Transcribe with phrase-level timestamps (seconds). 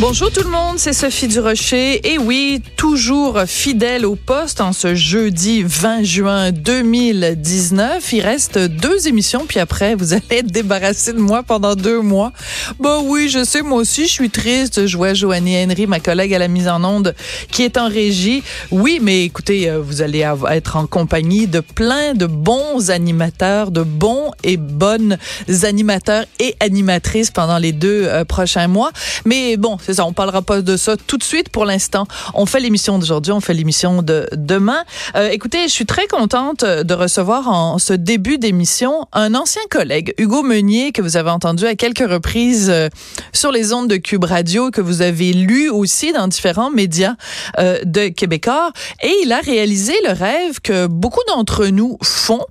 [0.00, 2.12] Bonjour tout le monde, c'est Sophie Durocher.
[2.12, 8.12] Et oui, toujours fidèle au poste en ce jeudi 20 juin 2019.
[8.12, 12.32] Il reste deux émissions, puis après, vous allez être débarrassé de moi pendant deux mois.
[12.80, 14.88] Bah oui, je sais, moi aussi, je suis triste.
[14.88, 17.14] Je vois Joanie Henry, ma collègue à la mise en onde,
[17.52, 18.42] qui est en régie.
[18.72, 23.84] Oui, mais écoutez, euh, vous allez être en compagnie de plein de bons animateurs, de
[23.84, 25.18] bons et bonnes
[25.62, 28.90] animateurs et animatrices pendant les deux euh, prochains mois.
[29.24, 32.06] Mais bon, c'est ça, on parlera pas de ça tout de suite pour l'instant.
[32.34, 34.84] On fait l'émission d'aujourd'hui, on fait l'émission de demain.
[35.16, 40.14] Euh, écoutez, je suis très contente de recevoir en ce début d'émission un ancien collègue,
[40.18, 42.88] Hugo Meunier, que vous avez entendu à quelques reprises euh,
[43.32, 47.14] sur les ondes de Cube Radio, que vous avez lu aussi dans différents médias
[47.58, 48.72] euh, de Québécois.
[49.02, 52.44] Et il a réalisé le rêve que beaucoup d'entre nous font,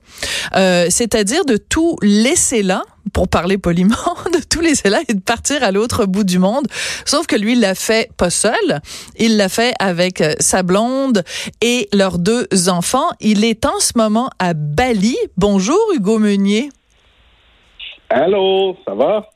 [0.55, 3.95] euh, c'est-à-dire de tout laisser là pour parler poliment,
[4.33, 6.67] de tout laisser là et de partir à l'autre bout du monde.
[7.05, 8.81] Sauf que lui, il l'a fait pas seul.
[9.17, 11.23] Il l'a fait avec euh, sa blonde
[11.61, 13.09] et leurs deux enfants.
[13.19, 15.17] Il est en ce moment à Bali.
[15.37, 16.69] Bonjour, Hugo Meunier.
[18.09, 19.29] Allô, ça va?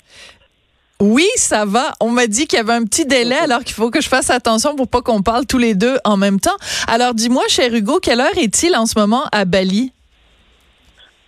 [1.00, 1.94] Oui, ça va.
[2.00, 4.32] On m'a dit qu'il y avait un petit délai, alors qu'il faut que je fasse
[4.32, 6.56] attention pour pas qu'on parle tous les deux en même temps.
[6.88, 9.92] Alors, dis-moi, cher Hugo, quelle heure est-il en ce moment à Bali?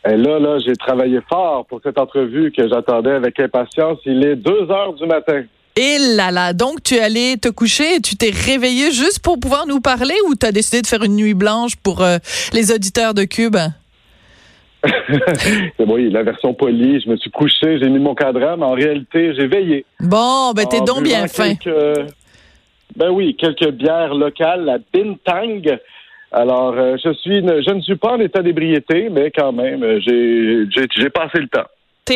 [0.08, 4.00] Et là, là, j'ai travaillé fort pour cette entrevue que j'attendais avec impatience.
[4.05, 5.44] Il est 2 heures du matin.
[5.75, 9.39] Et là là, donc tu es allé te coucher et tu t'es réveillé juste pour
[9.39, 12.17] pouvoir nous parler ou tu as décidé de faire une nuit blanche pour euh,
[12.53, 13.55] les auditeurs de Cube?
[15.80, 19.33] oui, la version polie, je me suis couché, j'ai mis mon cadran, mais en réalité,
[19.36, 19.86] j'ai veillé.
[20.00, 21.53] Bon, ben t'es donc bien fin.
[22.95, 25.77] Ben oui, quelques bières locales, la Bintang,
[26.32, 30.00] alors, euh, je suis, je ne suis pas en état d'ébriété, mais quand même, euh,
[30.00, 31.66] j'ai passé le temps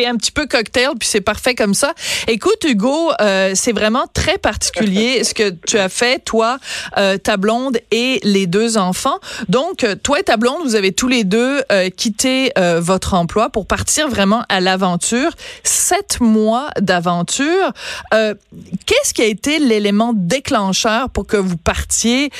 [0.04, 1.94] un petit peu cocktail, puis c'est parfait comme ça.
[2.26, 6.58] Écoute, Hugo, euh, c'est vraiment très particulier ce que tu as fait, toi,
[6.96, 9.18] euh, ta blonde et les deux enfants.
[9.48, 11.62] Donc, euh, toi et ta blonde, vous avez tous les deux
[11.96, 15.30] quitté votre emploi pour partir vraiment à l'aventure.
[15.62, 17.72] Sept mois d'aventure.
[18.10, 22.30] Qu'est-ce qui a été l'élément déclencheur pour que vous partiez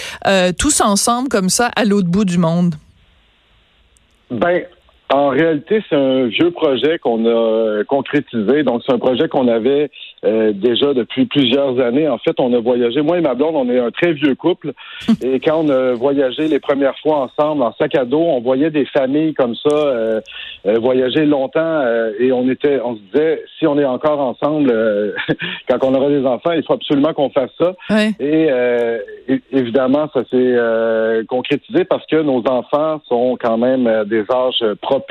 [0.59, 2.75] tous ensemble comme ça à l'autre bout du monde?
[4.31, 4.65] Ben,
[5.15, 8.65] en réalité, c'est un vieux projet qu'on a euh, concrétisé.
[8.65, 9.91] Donc, c'est un projet qu'on avait
[10.25, 12.09] euh, déjà depuis plusieurs années.
[12.09, 13.03] En fait, on a voyagé.
[13.03, 14.73] Moi et ma blonde, on est un très vieux couple.
[15.23, 18.71] Et quand on a voyagé les premières fois ensemble en sac à dos, on voyait
[18.71, 20.21] des familles comme ça euh,
[20.79, 21.83] voyager longtemps.
[22.19, 24.73] et on était, on se disait, si on est encore ensemble
[25.69, 27.75] quand on aura des enfants, il faut absolument qu'on fasse ça.
[28.21, 28.49] Et
[29.53, 35.05] évidemment, ça s'est concrétisé parce que nos enfants sont quand même des âges propres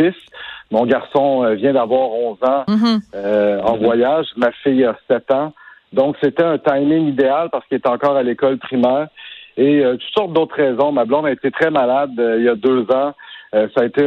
[0.71, 2.99] mon garçon euh, vient d'avoir 11 ans mhm.
[3.15, 4.27] euh, en voyage.
[4.37, 5.53] Ma fille a 7 ans.
[5.91, 9.07] Donc, c'était un timing idéal parce qu'il est encore à l'école primaire.
[9.55, 10.91] Et euh, toutes sortes d'autres raisons.
[10.91, 13.13] Ma blonde a été très malade il y a deux ans.
[13.53, 14.03] Ça a été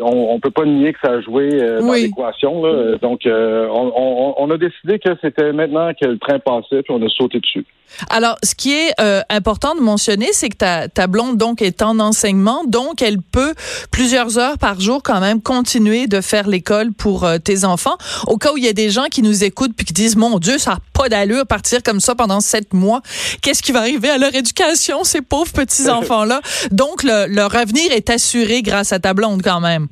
[0.00, 1.48] on, on peut pas nier que ça a joué
[1.80, 2.62] dans l'équation.
[3.00, 7.08] Donc on, on, a décidé que c'était maintenant que le train passait puis on a
[7.08, 7.64] sauté dessus.
[8.10, 11.82] Alors, ce qui est euh, important de mentionner, c'est que ta, ta blonde donc est
[11.82, 13.54] en enseignement, donc elle peut
[13.90, 17.96] plusieurs heures par jour quand même continuer de faire l'école pour euh, tes enfants.
[18.26, 20.38] Au cas où il y a des gens qui nous écoutent puis qui disent mon
[20.38, 23.00] Dieu, ça n'a pas d'allure partir comme ça pendant sept mois.
[23.42, 26.40] Qu'est-ce qui va arriver à leur éducation, ces pauvres petits enfants là
[26.70, 29.88] Donc le, leur avenir est assuré grâce à ta blonde quand même.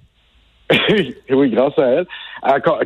[1.30, 2.06] oui, grâce à elle.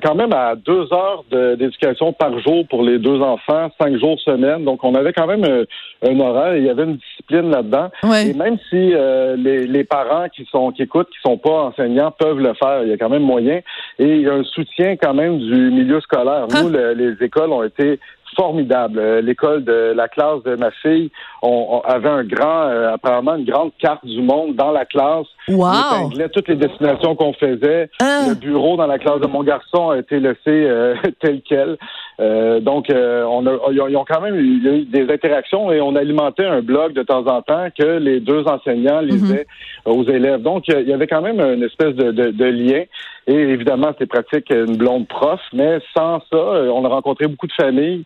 [0.02, 4.64] quand même à deux heures d'éducation par jour pour les deux enfants, cinq jours semaine.
[4.64, 5.64] Donc, on avait quand même un,
[6.08, 6.56] un horaire.
[6.56, 7.90] Il y avait une discipline là-dedans.
[8.22, 12.10] Et même si euh, les, les, parents qui sont qui écoutent, qui sont pas enseignants,
[12.10, 13.60] peuvent le faire, il y a quand même moyen.
[13.98, 16.48] Et il y a un soutien quand même du milieu scolaire.
[16.50, 16.94] Nous, ah.
[16.94, 17.98] les écoles ont été
[18.40, 18.98] formidable.
[18.98, 21.10] Euh, l'école de la classe de ma fille
[21.42, 25.26] on, avait un grand, euh, apparemment une grande carte du monde dans la classe.
[25.48, 26.10] Wow.
[26.32, 27.90] Toutes les destinations qu'on faisait.
[28.00, 28.26] Ah.
[28.28, 31.76] Le bureau dans la classe de mon garçon a été laissé euh, tel quel.
[32.60, 36.92] Donc, on a, ils ont quand même eu, des interactions et on alimentait un blog
[36.92, 39.46] de temps en temps que les deux enseignants lisaient
[39.84, 40.42] aux élèves.
[40.42, 42.84] Donc, il y avait quand même une espèce de, de, de lien.
[43.26, 47.52] Et évidemment, c'est pratique une blonde prof, mais sans ça, on a rencontré beaucoup de
[47.52, 48.04] familles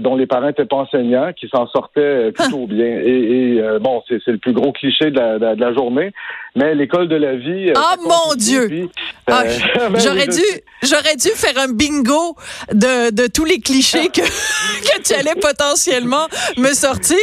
[0.00, 2.86] dont les parents n'étaient pas enseignants, qui s'en sortaient plutôt bien.
[2.86, 6.12] Et, bon, c'est le plus gros cliché de la, de la journée,
[6.56, 7.72] mais l'école de la vie.
[7.76, 8.88] oh mon Dieu!
[9.26, 9.42] Ah,
[9.90, 10.42] ben j'aurais dû,
[10.82, 12.36] j'aurais dû faire un bingo
[12.72, 16.26] de, de tous les clichés que, que tu allais potentiellement
[16.56, 17.18] me sortir.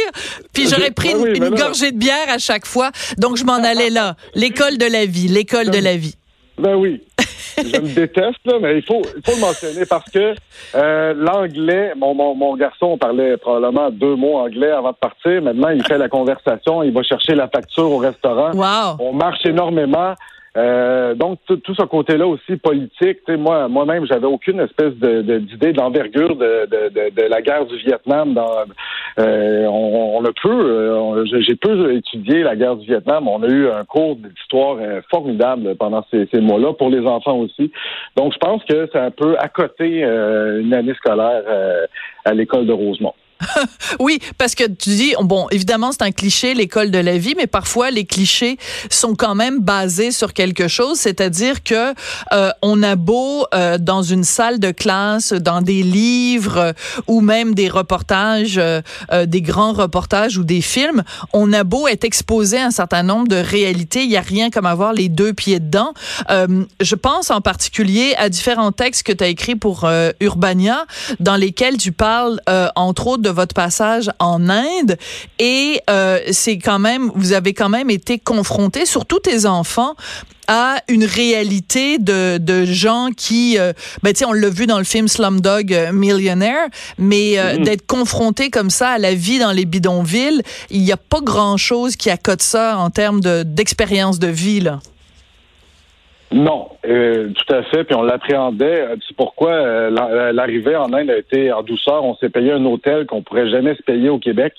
[0.52, 2.90] Puis j'aurais pris ben une, gorgée de bière à chaque fois.
[3.18, 4.16] Donc je m'en allais là.
[4.34, 6.14] L'école de la vie, l'école de la vie.
[6.58, 7.00] Ben oui.
[7.58, 10.34] Je me déteste, là, mais il faut, il faut le mentionner parce que
[10.74, 15.42] euh, l'anglais, mon, mon, mon, garçon parlait probablement deux mots anglais avant de partir.
[15.42, 18.52] Maintenant, il fait la conversation, il va chercher la facture au restaurant.
[18.52, 18.96] Wow.
[19.00, 20.14] On marche énormément.
[20.54, 26.36] Euh, donc tout, ce côté-là aussi politique, moi moi-même j'avais aucune espèce de, d'idée d'envergure
[26.36, 28.34] de, de, de, la guerre du Vietnam.
[28.34, 28.50] Dans,
[29.18, 33.28] euh, on, on, a peu, euh, j'ai peu étudié la guerre du Vietnam.
[33.28, 34.76] On a eu un cours d'histoire
[35.10, 37.72] formidable pendant ces, ces mois-là pour les enfants aussi.
[38.16, 41.44] Donc je pense que c'est un peu à côté une année scolaire
[42.26, 43.14] à l'école de Rosemont.
[44.00, 47.46] oui, parce que tu dis, bon, évidemment, c'est un cliché, l'école de la vie, mais
[47.46, 48.58] parfois les clichés
[48.90, 51.94] sont quand même basés sur quelque chose, c'est-à-dire que
[52.32, 56.72] euh, on a beau euh, dans une salle de classe, dans des livres euh,
[57.06, 58.60] ou même des reportages,
[59.26, 61.02] des grands reportages ou des films,
[61.32, 64.50] on a beau être exposé à un certain nombre de réalités, il y a rien
[64.50, 65.92] comme avoir les deux pieds dedans.
[66.28, 69.88] je pense en particulier à différents textes que tu as écrits pour
[70.20, 70.86] Urbania,
[71.20, 72.40] dans lesquels tu parles
[72.76, 74.96] entre autres votre passage en Inde
[75.38, 79.94] et euh, c'est quand même, vous avez quand même été confronté, surtout tes enfants,
[80.48, 85.08] à une réalité de, de gens qui, euh, ben, on l'a vu dans le film
[85.08, 86.68] Slumdog Millionaire,
[86.98, 87.62] mais euh, mm-hmm.
[87.64, 91.96] d'être confronté comme ça à la vie dans les bidonvilles, il n'y a pas grand-chose
[91.96, 94.80] qui accote ça en termes d'expérience de, vie, là.
[96.32, 97.84] Non, euh, tout à fait.
[97.84, 98.82] Puis on l'appréhendait.
[98.82, 102.04] Euh, c'est pourquoi euh, l'arrivée en Inde a été en douceur.
[102.04, 104.54] On s'est payé un hôtel qu'on pourrait jamais se payer au Québec.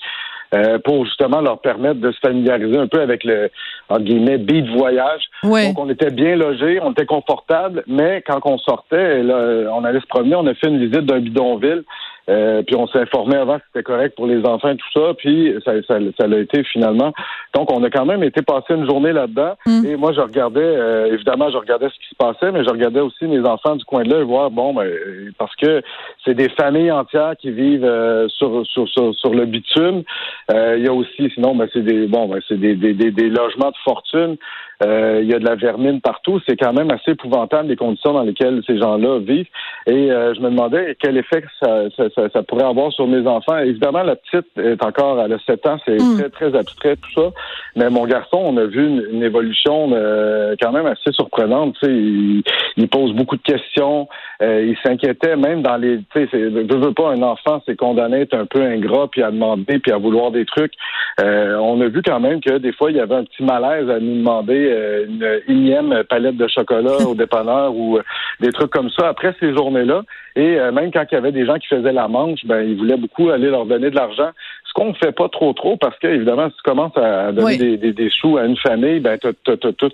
[0.84, 3.50] pour justement leur permettre de se familiariser un peu avec le
[3.88, 5.24] entre guillemets beat voyage.
[5.42, 9.98] Donc on était bien logés, on était confortable, mais quand on sortait, là, on allait
[9.98, 11.82] se promener, on a fait une visite d'un bidonville.
[12.30, 15.12] Euh, puis on s'est informé avant que c'était correct pour les enfants et tout ça,
[15.14, 17.12] puis ça, ça, ça l'a été finalement.
[17.54, 19.54] Donc on a quand même été passer une journée là-dedans.
[19.66, 19.86] Mm.
[19.86, 23.00] Et moi je regardais, euh, évidemment, je regardais ce qui se passait, mais je regardais
[23.00, 24.90] aussi mes enfants du coin de là et voir, bon, ben,
[25.38, 25.82] parce que
[26.24, 30.02] c'est des familles entières qui vivent euh, sur, sur, sur, le bitume.
[30.50, 33.28] Il y a aussi, sinon, ben, c'est des bon, ben, c'est des, des, des, des
[33.28, 34.36] logements de fortune.
[34.82, 36.40] Euh, il y a de la vermine partout.
[36.46, 39.46] C'est quand même assez épouvantable les conditions dans lesquelles ces gens-là vivent.
[39.86, 43.58] Et euh, je me demandais quel effet ça, ça, ça, pourrait avoir sur mes enfants.
[43.58, 46.18] Évidemment, la petite est encore, à a 7 ans, c'est mm.
[46.18, 47.30] très, très abstrait tout ça.
[47.76, 51.76] Mais mon garçon, on a vu une, évolution euh, quand même assez surprenante.
[51.80, 52.42] Tu sais, il,
[52.76, 54.08] il, pose beaucoup de questions.
[54.40, 55.98] il s'inquiétait même dans les...
[56.12, 59.30] Tu sais, veux, pas, un enfant, c'est condamné à être un peu ingrat, puis à
[59.30, 60.72] demander, puis à vouloir des trucs.
[61.18, 63.98] on a vu quand même que des fois, il y avait un petit malaise à
[63.98, 68.02] nous demander euh, une énième palette de chocolat au dépanneur ou euh,
[68.40, 70.02] des trucs comme ça après ces journées-là.
[70.36, 72.76] Et euh, même quand il y avait des gens qui faisaient la manche, ben ils
[72.76, 74.30] voulaient beaucoup aller leur donner de l'argent.
[74.66, 77.76] Ce qu'on ne fait pas trop trop parce que évidemment si tu commences à donner
[77.76, 79.92] des, des, sous à une famille, ben tu as, tous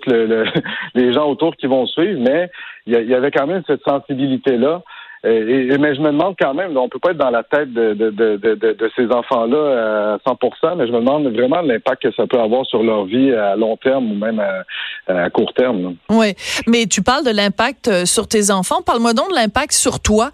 [0.95, 2.19] les gens autour qui vont suivre.
[2.19, 2.49] Mais
[2.87, 4.81] il y, avait quand même cette sensibilité là.
[5.23, 7.93] Et, mais je me demande quand même, on peut pas être dans la tête de,
[7.93, 12.65] de, ces enfants-là à 100%, mais je me demande vraiment l'impact que ça peut avoir
[12.65, 14.41] sur leur vie à long terme ou même
[15.07, 15.95] à, court terme.
[16.09, 16.33] Oui,
[16.67, 18.81] mais tu parles de l'impact euh, sur tes enfants.
[18.81, 20.31] Parle-moi donc de l'impact sur toi.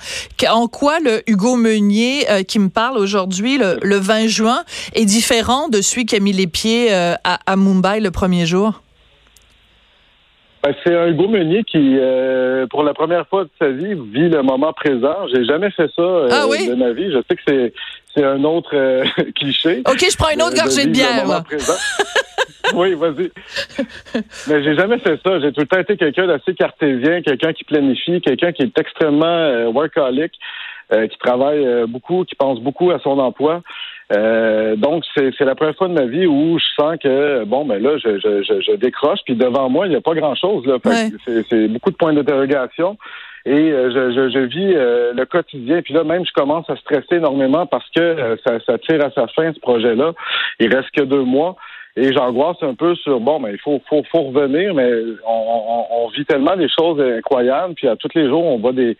[0.49, 4.63] En quoi le Hugo Meunier euh, qui me parle aujourd'hui, le, 20 juin,
[4.93, 8.81] est différent de celui qui a mis les pieds euh, à Mumbai le premier jour?
[10.63, 14.29] Ben, c'est un Hugo Meunier qui, euh, pour la première fois de sa vie, vit
[14.29, 15.27] le moment présent.
[15.33, 17.11] J'ai jamais fait ça euh, ah de ma vie.
[17.11, 17.73] Je sais que c'est
[18.15, 19.83] c'est un autre euh, cliché.
[19.85, 21.23] OK, je prends une autre gorgée de, bière.
[22.73, 23.31] oui, vas-y.
[24.47, 25.39] Mais j'ai jamais fait ça.
[25.39, 29.69] J'ai tout le temps été quelqu'un d'assez cartésien, quelqu'un qui planifie, quelqu'un qui est extrêmement
[29.71, 30.31] workaholic,
[30.91, 33.61] qui travaille beaucoup, qui pense beaucoup à son emploi.
[34.13, 37.81] Euh, donc, c'est la première fois de ma vie où je sens que, bon, ben
[37.81, 40.65] là, je, je, je, décroche, puis devant moi, il n'y a pas grand-chose.
[40.65, 40.77] là.
[41.49, 42.97] C'est beaucoup de points d'interrogation.
[43.45, 45.81] Et euh, je, je, vis euh, le quotidien.
[45.81, 49.27] Puis là, même, je commence à stresser énormément parce que ça, ça tire à sa
[49.27, 50.13] fin, ce projet-là.
[50.59, 51.55] Il reste que deux mois.
[51.99, 54.87] Et j'angoisse un peu sur bon, mais il faut, faut, faut revenir, mais
[55.27, 58.95] on, on, vit tellement des choses incroyables, puis à tous les jours, on voit des,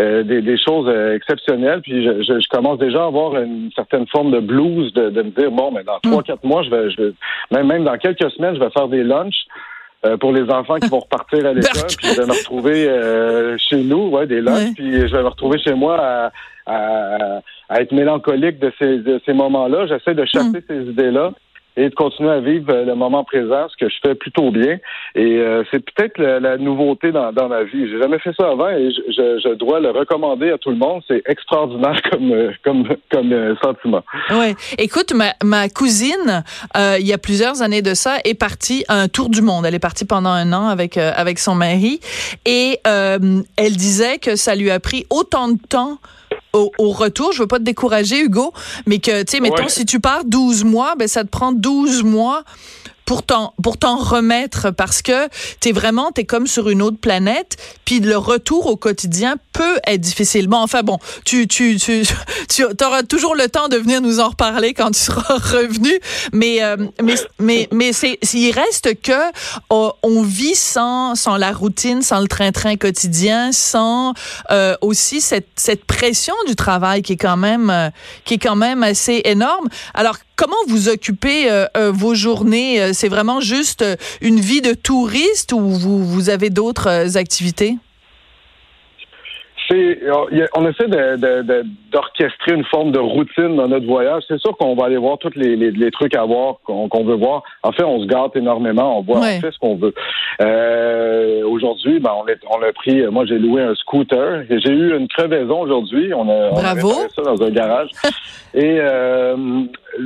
[0.00, 1.80] euh, des, des, choses euh, exceptionnelles.
[1.80, 5.30] Puis je, je, commence déjà à avoir une certaine forme de blues de, de me
[5.30, 6.24] dire bon, mais dans trois, mm.
[6.24, 7.12] quatre mois, je vais, je vais
[7.52, 9.46] même, même dans quelques semaines, je vais faire des lunchs
[10.04, 11.86] euh, pour les enfants qui vont repartir à l'école.
[11.98, 15.28] puis je vais me retrouver euh, chez nous, ouais, des loges, puis je vais me
[15.28, 16.32] retrouver chez moi à,
[16.66, 19.86] à, à être mélancolique de ces, de ces moments-là.
[19.86, 20.62] J'essaie de chasser mm.
[20.68, 21.30] ces idées-là
[21.80, 24.78] et de continuer à vivre euh, le moment présent, ce que je fais plutôt bien.
[25.14, 27.88] Et euh, c'est peut-être la, nouveauté dans, ma vie.
[27.88, 31.02] J'ai jamais fait ça avant et je, dois le recommander à tout le monde.
[31.08, 34.02] C'est extraordinaire comme euh, comme comme sentiment.
[34.30, 34.54] Ouais.
[34.78, 36.44] Écoute, ma, ma cousine,
[36.76, 39.64] il y a plusieurs années de ça, est partie un tour du monde.
[39.64, 42.00] Elle est partie pendant un an avec avec son mari
[42.44, 45.98] et elle disait que ça lui a pris autant de temps
[46.52, 48.52] au, retour, je veux pas te décourager, Hugo,
[48.86, 52.02] mais que, tu sais, mettons, si tu pars 12 mois, ben, ça te prend 12
[52.02, 52.42] mois
[53.10, 57.56] pour t'en pour t'en remettre parce que t'es vraiment t'es comme sur une autre planète
[57.84, 62.04] puis le retour au quotidien peut être difficile bon enfin bon tu tu tu
[62.48, 65.98] tu auras toujours le temps de venir nous en reparler quand tu seras revenu
[66.32, 69.20] mais euh, mais mais mais c'est il reste que
[69.70, 74.14] oh, on vit sans sans la routine sans le train-train quotidien sans
[74.52, 77.90] euh, aussi cette cette pression du travail qui est quand même euh,
[78.24, 79.68] qui est quand même assez énorme.
[79.94, 82.80] Alors Comment vous occupez euh, euh, vos journées?
[82.80, 83.84] Euh, c'est vraiment juste
[84.22, 87.76] une vie de touriste ou vous, vous avez d'autres activités?
[90.54, 90.88] on essaie
[91.92, 94.22] d'orchestrer une forme de routine dans notre voyage.
[94.28, 97.42] C'est sûr qu'on va aller voir tous les, trucs à voir qu'on veut voir.
[97.62, 98.98] En fait, on se gâte énormément.
[98.98, 99.94] On voit, fait ce qu'on veut.
[100.40, 103.06] Euh, aujourd'hui, ben, on, on a pris.
[103.06, 104.44] Moi, j'ai loué un scooter.
[104.48, 106.12] J'ai eu une crevaison aujourd'hui.
[106.14, 106.92] On a, Bravo.
[107.14, 107.90] ça dans un garage.
[108.54, 109.36] Et euh,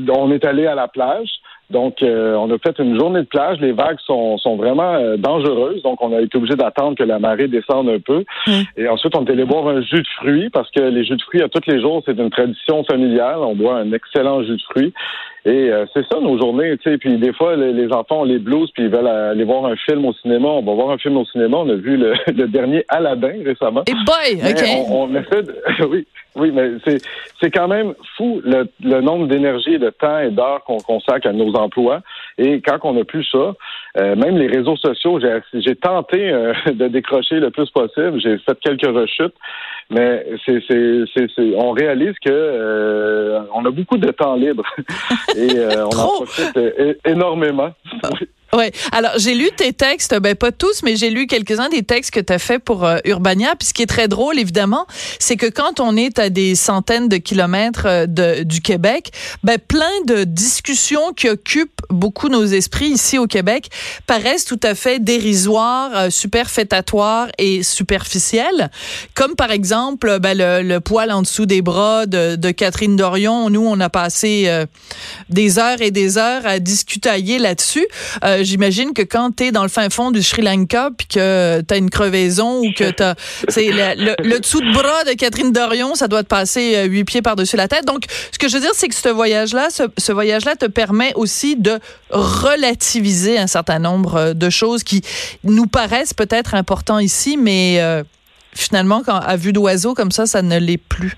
[0.09, 1.31] on est allé à la plage.
[1.71, 3.59] Donc, euh, on a fait une journée de plage.
[3.61, 5.83] Les vagues sont, sont vraiment euh, dangereuses.
[5.83, 8.25] Donc, on a été obligé d'attendre que la marée descende un peu.
[8.47, 8.63] Mm.
[8.77, 11.23] Et ensuite, on est allé boire un jus de fruits parce que les jus de
[11.23, 13.39] fruits, à tous les jours, c'est une tradition familiale.
[13.39, 14.93] On boit un excellent jus de fruits.
[15.47, 16.97] Et euh, c'est ça nos journées, tu sais.
[16.97, 20.07] Puis des fois, les, enfants ont les blues, puis ils veulent aller voir un film
[20.07, 20.49] au cinéma.
[20.49, 21.59] On va voir un film au cinéma.
[21.59, 22.15] On a vu le,
[22.49, 23.83] dernier Aladdin récemment.
[23.87, 24.65] Et boy, ok.
[24.89, 25.55] On, on essaie de,
[25.87, 26.99] oui, oui, mais c'est
[27.41, 31.33] c'est quand même fou le, le nombre d'énergie, de temps et d'heures qu'on consacre à
[31.33, 32.01] nos emplois.
[32.39, 33.55] Et quand on n'a plus ça,
[33.97, 35.21] euh, même les réseaux sociaux,
[35.53, 38.21] j'ai tenté euh, de décrocher le plus possible.
[38.21, 39.35] J'ai fait quelques rechutes,
[39.91, 40.63] mais c'est
[41.57, 44.65] on réalise que euh, on a beaucoup de temps libre.
[45.37, 46.59] Et on en profite
[47.05, 47.71] énormément.
[48.55, 48.71] Ouais.
[48.93, 52.21] Alors, j'ai lu tes textes, ben pas tous, mais j'ai lu quelques-uns des textes que
[52.21, 53.57] tu as fait pour euh, Urbania.
[53.59, 54.87] Puis ce qui est très drôle, évidemment,
[55.19, 59.11] c'est que quand on est à des centaines de kilomètres euh, de, du Québec,
[59.43, 63.71] ben plein de discussions qui occupent beaucoup nos esprits ici au Québec
[64.07, 68.71] paraissent tout à fait dérisoires, euh, superfétatoires et superficielles.
[69.15, 73.51] Comme par exemple, ben, le, poil en dessous des bras de, Catherine Dorion.
[73.51, 74.65] Nous, on a passé
[75.29, 77.87] des heures et des heures à discutailler là-dessus
[78.45, 81.75] j'imagine que quand tu es dans le fin fond du Sri Lanka puis que tu
[81.75, 83.03] as une crevaison ou que tu
[83.49, 87.05] c'est le, le, dessous de bras de Catherine Dorion, ça doit te passer euh, huit
[87.05, 87.85] pieds par-dessus la tête.
[87.87, 91.57] Donc, ce que je veux dire, c'est que ce voyage-là, ce, voyage-là te permet aussi
[91.57, 91.79] de
[92.11, 95.03] relativiser un certain nombre euh, de choses qui
[95.43, 98.03] nous paraissent peut-être importantes ici, mais euh,
[98.55, 101.17] finalement, quand, à vue d'oiseau, comme ça, ça ne l'est plus.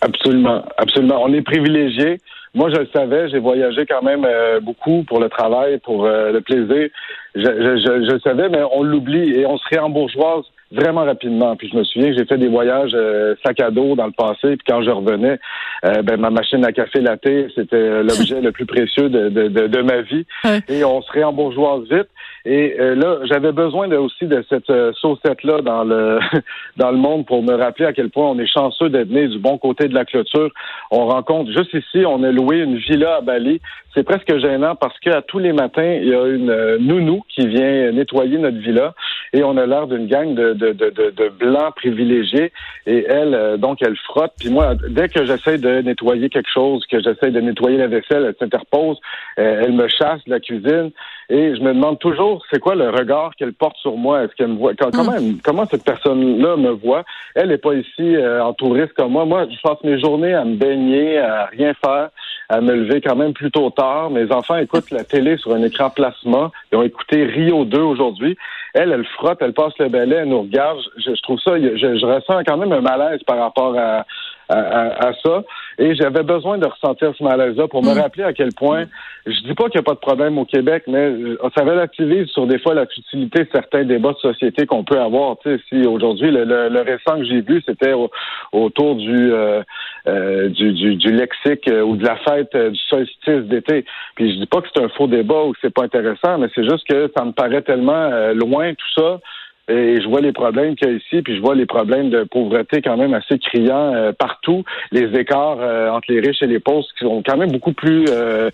[0.00, 1.22] Absolument, absolument.
[1.22, 2.20] On est privilégié.
[2.54, 6.32] Moi, je le savais, j'ai voyagé quand même euh, beaucoup pour le travail, pour euh,
[6.32, 6.90] le plaisir.
[7.34, 11.56] Je, je, je, le savais, mais on l'oublie et on se réembourgeoise vraiment rapidement.
[11.56, 14.12] Puis je me souviens que j'ai fait des voyages euh, sac à dos dans le
[14.12, 15.38] passé, puis quand je revenais,
[15.82, 20.02] ben, ma machine à café latte, c'était l'objet le plus précieux de, de, de, ma
[20.02, 20.26] vie.
[20.68, 22.08] Et on se réembourgeoise vite.
[22.44, 26.18] Et euh, là, j'avais besoin de, aussi de cette euh, saucette-là dans le
[26.76, 29.38] dans le monde pour me rappeler à quel point on est chanceux d'être né du
[29.38, 30.50] bon côté de la clôture.
[30.90, 33.60] On rencontre juste ici, on a loué une villa à Bali.
[33.94, 37.46] C'est presque gênant parce qu'à tous les matins, il y a une euh, nounou qui
[37.46, 38.94] vient nettoyer notre villa
[39.34, 42.52] et on a l'air d'une gang de, de, de, de, blancs privilégiés.
[42.86, 44.32] Et elle, euh, donc, elle frotte.
[44.40, 48.24] Puis moi, dès que j'essaie de nettoyer quelque chose, que j'essaie de nettoyer la vaisselle,
[48.26, 48.98] elle s'interpose,
[49.36, 50.90] elle me chasse de la cuisine.
[51.34, 54.22] Et je me demande toujours, c'est quoi le regard qu'elle porte sur moi?
[54.22, 54.74] Est-ce qu'elle me voit?
[54.74, 55.38] Comment, mm.
[55.42, 57.04] comment cette personne-là me voit?
[57.34, 59.24] Elle n'est pas ici euh, en touriste comme moi.
[59.24, 62.10] Moi, je passe mes journées à me baigner, à rien faire,
[62.50, 64.10] à me lever quand même plutôt tard.
[64.10, 66.50] Mes enfants écoutent la télé sur un écran plasma.
[66.70, 68.36] Ils ont écouté Rio 2 aujourd'hui.
[68.74, 70.80] Elle, elle frotte, elle passe le balai, elle nous regarde.
[70.98, 74.04] Je, trouve ça, je, je, ressens quand même un malaise par rapport à,
[74.52, 75.42] à, ça.
[75.78, 78.00] Et j'avais besoin de ressentir ce malaise-là pour me mm.
[78.00, 78.84] rappeler à quel point,
[79.26, 82.26] je dis pas qu'il n'y a pas de problème au Québec, mais euh, ça relativise
[82.28, 85.38] sur des fois la futilité de certains débats de société qu'on peut avoir.
[85.38, 87.94] Tu sais, si aujourd'hui, le, récent que j'ai vu, c'était
[88.52, 89.62] autour du, euh,
[90.08, 93.84] euh, du, du, du, lexique ou de la fête du solstice d'été.
[94.16, 96.48] Puis je dis pas que c'est un faux débat ou que c'est pas intéressant, mais
[96.54, 99.20] c'est juste que ça me paraît tellement loin tout ça
[99.68, 102.24] et je vois les problèmes qu'il y a ici, puis je vois les problèmes de
[102.24, 104.64] pauvreté quand même assez criants euh, partout.
[104.90, 108.06] Les écarts euh, entre les riches et les pauvres qui sont quand même beaucoup plus
[108.08, 108.50] euh,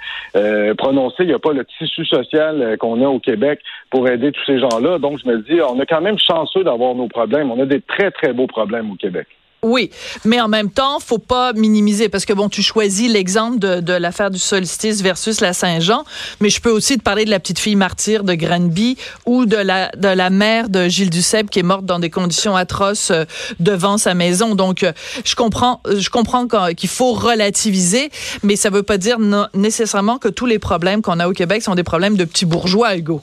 [0.75, 1.23] prononcés.
[1.25, 3.61] Il n'y a pas le tissu social qu'on a au Québec
[3.91, 4.99] pour aider tous ces gens-là.
[4.99, 7.51] Donc, je me dis, on est quand même chanceux d'avoir nos problèmes.
[7.51, 9.29] On a des très, très beaux problèmes au Québec.
[9.63, 9.91] Oui,
[10.25, 13.93] mais en même temps, faut pas minimiser parce que bon, tu choisis l'exemple de, de
[13.93, 16.05] l'affaire du solstice versus la Saint-Jean,
[16.41, 18.97] mais je peux aussi te parler de la petite fille martyre de Granby
[19.27, 22.55] ou de la de la mère de Gilles Duceppe qui est morte dans des conditions
[22.55, 23.25] atroces euh,
[23.59, 24.55] devant sa maison.
[24.55, 24.93] Donc, euh,
[25.25, 26.47] je comprends, je comprends
[26.77, 28.11] qu'il faut relativiser,
[28.45, 29.19] mais ça veut pas dire
[29.55, 32.97] nécessairement que tous les problèmes qu'on a au Québec sont des problèmes de petits bourgeois,
[32.97, 33.23] Hugo.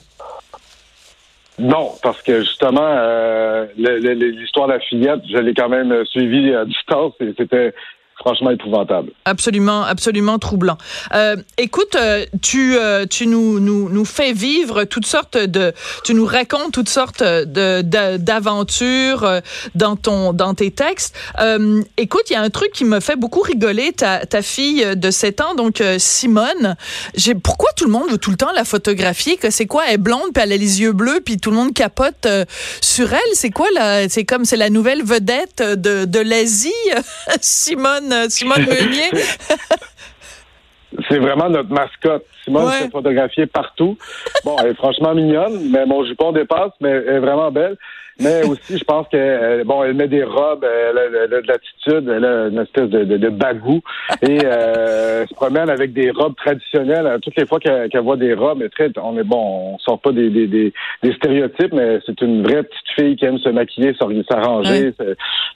[1.58, 6.64] Non, parce que justement, euh, l'histoire de la fillette, je l'ai quand même suivie à
[6.64, 7.72] distance et c'était
[8.26, 9.12] franchement épouvantable.
[9.24, 10.76] Absolument, absolument troublant.
[11.14, 16.12] Euh, écoute, euh, tu, euh, tu nous, nous, nous fais vivre toutes sortes de, tu
[16.12, 17.82] nous racontes toutes sortes de,
[18.16, 19.40] d'aventures
[19.76, 21.14] dans ton, dans tes textes.
[21.96, 23.92] Écoute, il y a un truc qui me fait beaucoup rigoler.
[23.92, 26.74] Ta, ta fille de 7 ans, donc Simone.
[27.14, 29.36] J'ai, pourquoi tout le monde veut tout le temps la photographier?
[29.36, 29.84] Que c'est quoi?
[29.86, 32.26] Elle est blonde, puis elle a les yeux bleus, puis tout le monde capote
[32.80, 33.34] sur elle.
[33.34, 36.72] C'est quoi là C'est comme c'est la nouvelle vedette de, de l'Asie,
[37.40, 38.15] Simone?
[38.28, 39.10] Simone, Meunier?
[41.08, 42.24] C'est vraiment notre mascotte.
[42.44, 43.98] Simone s'est photographiée partout.
[44.44, 47.76] Bon, elle est franchement mignonne, mais mon jupon dépasse, mais elle est vraiment belle.
[48.18, 52.08] Mais aussi, je pense que euh, bon, elle met des robes, elle a, de l'attitude,
[52.08, 53.82] elle a une espèce de, de, bagou
[54.22, 57.18] et euh, se promène avec des robes traditionnelles.
[57.20, 60.12] Toutes les fois qu'elle voit des robes, elle très, on est bon, on sort pas
[60.12, 64.94] des, des, des, stéréotypes, mais c'est une vraie petite fille qui aime se maquiller, s'arranger.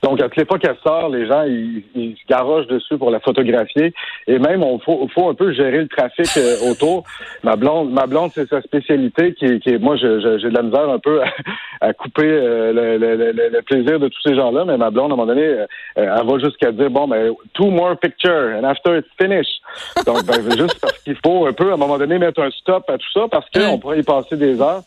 [0.02, 3.10] Donc, à toutes les fois qu'elle sort, les gens ils, ils se garochent dessus pour
[3.10, 3.94] la photographier.
[4.26, 7.04] Et même, on faut, faut un peu gérer le trafic euh, autour.
[7.42, 10.98] Ma blonde, ma blonde, c'est sa spécialité qui, qui moi, j'ai de la misère un
[10.98, 11.26] peu à,
[11.80, 15.14] à couper euh, le, le, le, plaisir de tous ces gens-là, mais ma blonde, à
[15.14, 18.98] un moment donné, euh, elle va jusqu'à dire, bon, ben, two more pictures, and after
[18.98, 19.62] it's finished.
[20.06, 22.88] Donc, ben, juste parce qu'il faut un peu, à un moment donné, mettre un stop
[22.88, 24.82] à tout ça, parce qu'on pourrait y passer des heures.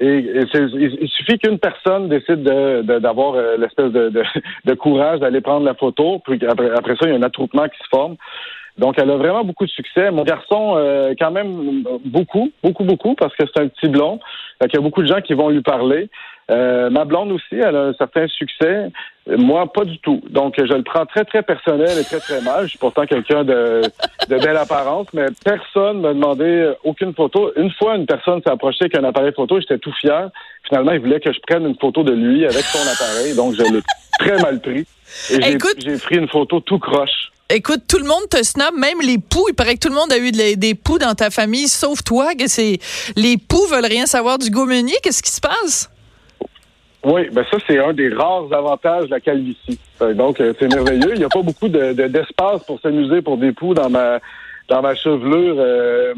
[0.00, 4.12] Et, il, suffit qu'une personne décide d'avoir euh, l'espèce de,
[4.64, 7.68] de, courage d'aller prendre la photo, puis après, après, ça, il y a un attroupement
[7.68, 8.16] qui se forme.
[8.78, 10.10] Donc, elle a vraiment beaucoup de succès.
[10.10, 14.18] Mon garçon, euh, quand même, beaucoup, beaucoup, beaucoup, parce que c'est un petit blond.
[14.62, 16.08] il y a beaucoup de gens qui vont lui parler.
[16.50, 18.90] Euh, ma blonde aussi, elle a un certain succès.
[19.26, 20.20] Moi, pas du tout.
[20.28, 22.64] Donc, je le prends très, très personnel et très, très mal.
[22.64, 23.82] Je suis pourtant quelqu'un de,
[24.28, 27.52] de belle apparence, mais personne m'a demandé aucune photo.
[27.56, 30.28] Une fois, une personne s'est approchée avec un appareil photo, j'étais tout fier.
[30.66, 33.62] Finalement, il voulait que je prenne une photo de lui avec son appareil, donc je
[33.62, 33.82] l'ai
[34.18, 34.84] très mal pris.
[35.30, 37.30] Et j'ai pris une photo tout croche.
[37.54, 39.44] Écoute, tout le monde te snob, même les poux.
[39.50, 42.34] Il paraît que tout le monde a eu des poux dans ta famille, sauf toi.
[42.34, 42.78] Que c'est
[43.14, 44.94] les poux veulent rien savoir du Gaumenier.
[45.02, 45.91] Qu'est-ce qui se passe?
[47.04, 49.78] Oui, ben ça, c'est un des rares avantages de la calvitie.
[50.00, 51.12] Euh, donc, euh, c'est merveilleux.
[51.14, 54.20] Il n'y a pas beaucoup de, d'espace pour s'amuser pour des poux dans ma
[54.68, 56.14] dans ma chevelure euh,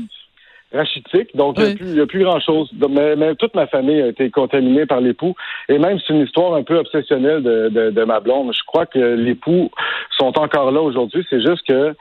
[0.73, 1.35] rachitique.
[1.35, 2.71] Donc, il n'y a, plus grand-chose.
[2.91, 5.35] Mais, toute ma famille a été contaminée par les poux.
[5.71, 8.53] Et même, c'est une histoire un peu obsessionnelle de, de, de ma blonde.
[8.53, 9.71] Je crois que les poux
[10.19, 11.27] sont encore là aujourd'hui.
[11.31, 11.95] C'est juste que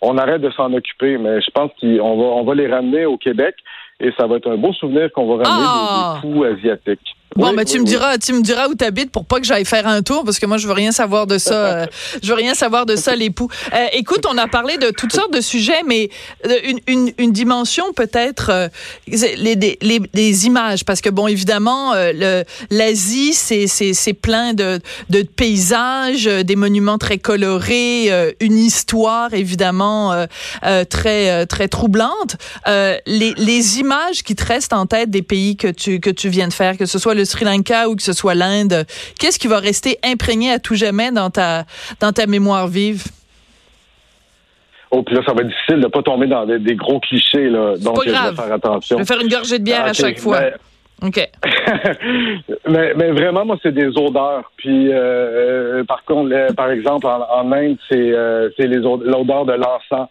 [0.00, 1.18] on arrête de s'en occuper.
[1.18, 3.56] Mais je pense qu'on va, on va les ramener au Québec.
[3.98, 6.18] Et ça va être un beau souvenir qu'on va ramener des, ah!
[6.22, 7.17] poux asiatiques.
[7.36, 9.86] Bon, mais tu me diras, tu me diras où t'habites pour pas que j'aille faire
[9.86, 11.54] un tour parce que moi je veux rien savoir de ça.
[11.54, 11.86] Euh,
[12.22, 13.48] je veux rien savoir de ça, l'époux.
[13.72, 16.10] Euh, écoute, on a parlé de toutes sortes de sujets, mais
[16.46, 18.68] euh, une, une, une dimension peut-être euh,
[19.06, 21.92] les, les, les, images, parce que bon, évidemment,
[22.70, 30.26] l'Asie c'est c'est c'est plein de de paysages, des monuments très colorés, une histoire évidemment
[30.88, 32.36] très très troublante.
[32.66, 36.48] les les images qui te restent en tête des pays que tu que tu viens
[36.48, 38.86] de faire, que ce soit le Sri Lanka ou que ce soit l'Inde,
[39.18, 41.64] qu'est-ce qui va rester imprégné à tout jamais dans ta,
[42.00, 43.04] dans ta mémoire vive?
[44.90, 47.50] Oh, puis là, ça va être difficile de ne pas tomber dans des, gros clichés,
[47.50, 47.74] là.
[47.76, 48.96] Donc, je vais faire attention.
[48.96, 50.40] Je vais faire une gorgée de bière à chaque fois.
[51.02, 51.16] OK.
[52.68, 54.50] mais, mais, vraiment, moi, c'est des odeurs.
[54.56, 60.08] Puis, euh, par contre, par exemple, en, Inde, c'est euh, l'odeur de l'encens.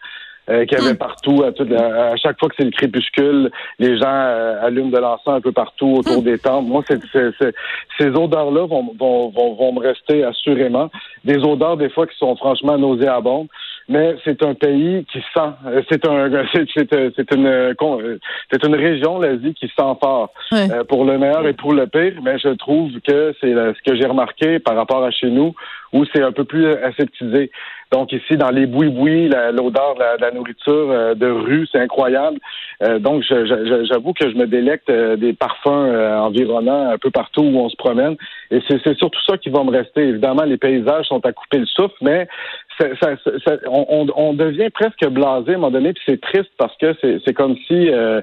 [0.50, 0.98] Euh, qu'il y avait Hmm.
[0.98, 1.42] partout.
[1.44, 4.98] À, toute la- à chaque fois que c'est le crépuscule, les gens euh, allument de
[4.98, 6.66] l'encens un peu partout autour des tentes.
[6.66, 7.54] Moi, c'est, c'est- c'est-
[7.98, 10.90] ces odeurs-là vont, vont, vont, vont me rester assurément.
[11.24, 13.48] Des odeurs, des fois, qui sont franchement nauséabondes.
[13.90, 15.50] Mais c'est un pays qui sent.
[15.66, 17.72] euh, C'est un, c'est, c'est, c'est une, euh,
[18.52, 20.30] c'est une région, l'Asie, qui sent fort.
[20.70, 23.96] Euh, pour le meilleur et pour le pire, mais je trouve que c'est ce que
[23.96, 25.54] j'ai remarqué par rapport à chez nous,
[25.94, 27.50] où c'est un peu plus aseptisé.
[27.90, 31.80] Donc ici, dans les bouis-bouis, l'odeur de la, de la nourriture euh, de rue, c'est
[31.80, 32.38] incroyable.
[32.82, 37.58] Euh, donc j'avoue que je me délecte euh, des parfums environnants un peu partout où
[37.58, 38.16] on se promène.
[38.50, 40.02] Et c'est surtout ça qui va me rester.
[40.02, 42.28] Évidemment, les paysages sont à couper le souffle, mais
[42.78, 46.50] ça- ça- ça- on, on- devient presque blasé à un moment donné, puis c'est triste
[46.58, 48.20] parce que c'est comme si euh,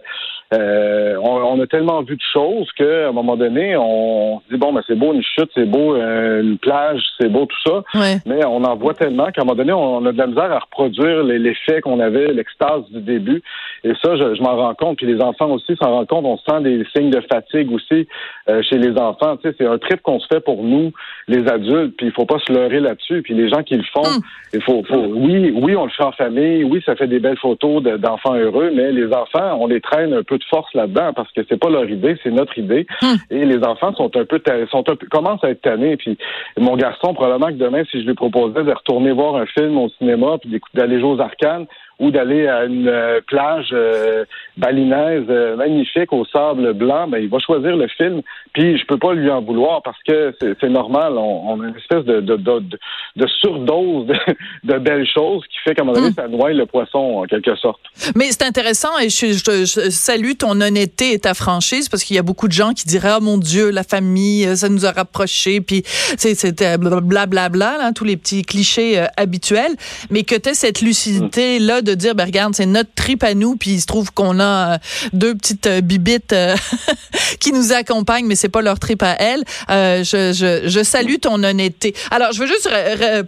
[0.54, 4.60] euh, on, on a tellement vu de choses qu'à un moment donné, on se dit
[4.60, 7.84] bon, ben c'est beau une chute, c'est beau euh, une plage, c'est beau tout ça,
[8.00, 8.18] Ouais.
[8.26, 10.60] mais on en voit tellement qu'à un moment donné, on a de la misère à
[10.60, 13.41] reproduire l'effet qu'on avait, l'extase du début.
[13.84, 14.98] Et ça, je, je m'en rends compte.
[14.98, 16.26] Puis les enfants aussi s'en rendent compte.
[16.26, 18.08] On sent des signes de fatigue aussi
[18.50, 19.38] euh, chez les enfants.
[19.38, 20.91] Tu sais, c'est un trip qu'on se fait pour nous,
[21.28, 21.96] les adultes.
[21.98, 23.22] Puis il faut pas se leurrer là-dessus.
[23.22, 24.22] Puis les gens qui le font, Mm.
[24.53, 26.63] Il faut, faut, oui, oui, on le fait en famille.
[26.63, 28.71] Oui, ça fait des belles photos de- d'enfants heureux.
[28.73, 31.69] Mais les enfants, on les traîne un peu de force là-dedans parce que c'est pas
[31.69, 32.86] leur idée, c'est notre idée.
[33.01, 33.15] Mm.
[33.31, 35.97] Et les enfants sont un peu, sont un peu, commencent à être tannés.
[35.97, 36.17] Puis
[36.58, 39.89] mon garçon, probablement que demain, si je lui proposais de retourner voir un film au
[39.97, 41.65] cinéma, puis d'aller jouer aux arcanes,
[41.99, 44.25] ou d'aller à une euh, plage euh,
[44.58, 48.21] balinaise euh, magnifique au sable blanc, ben il va choisir le film.
[48.53, 51.13] Puis je peux pas lui en vouloir parce que c'est normal.
[51.17, 52.79] On, on a une espèce de, de, de, de-
[53.15, 54.08] de surdose
[54.63, 56.13] de, belles choses qui fait qu'à un moment donné, Mm.
[56.15, 57.79] ça noie le poisson en quelque sorte.
[58.15, 62.15] Mais c'est intéressant et je, je- je salue ton honnêteté et ta franchise parce qu'il
[62.15, 64.91] y a beaucoup de gens qui diraient oh mon Dieu la famille ça nous a
[64.91, 65.84] rapprochés puis
[66.17, 69.71] c'était blablabla là tous les petits clichés euh, habituels
[70.10, 73.56] mais que tu cette lucidité là de dire ben regarde c'est notre trip à nous
[73.56, 74.78] puis il se trouve qu'on a euh,
[75.13, 76.56] deux petites euh, bibites euh,
[77.39, 79.43] qui nous accompagnent mais c'est pas leur trip à elles.
[79.69, 81.95] Euh, je, je, je salue ton honnêteté.
[82.12, 83.21] Alors je veux juste ré- ré-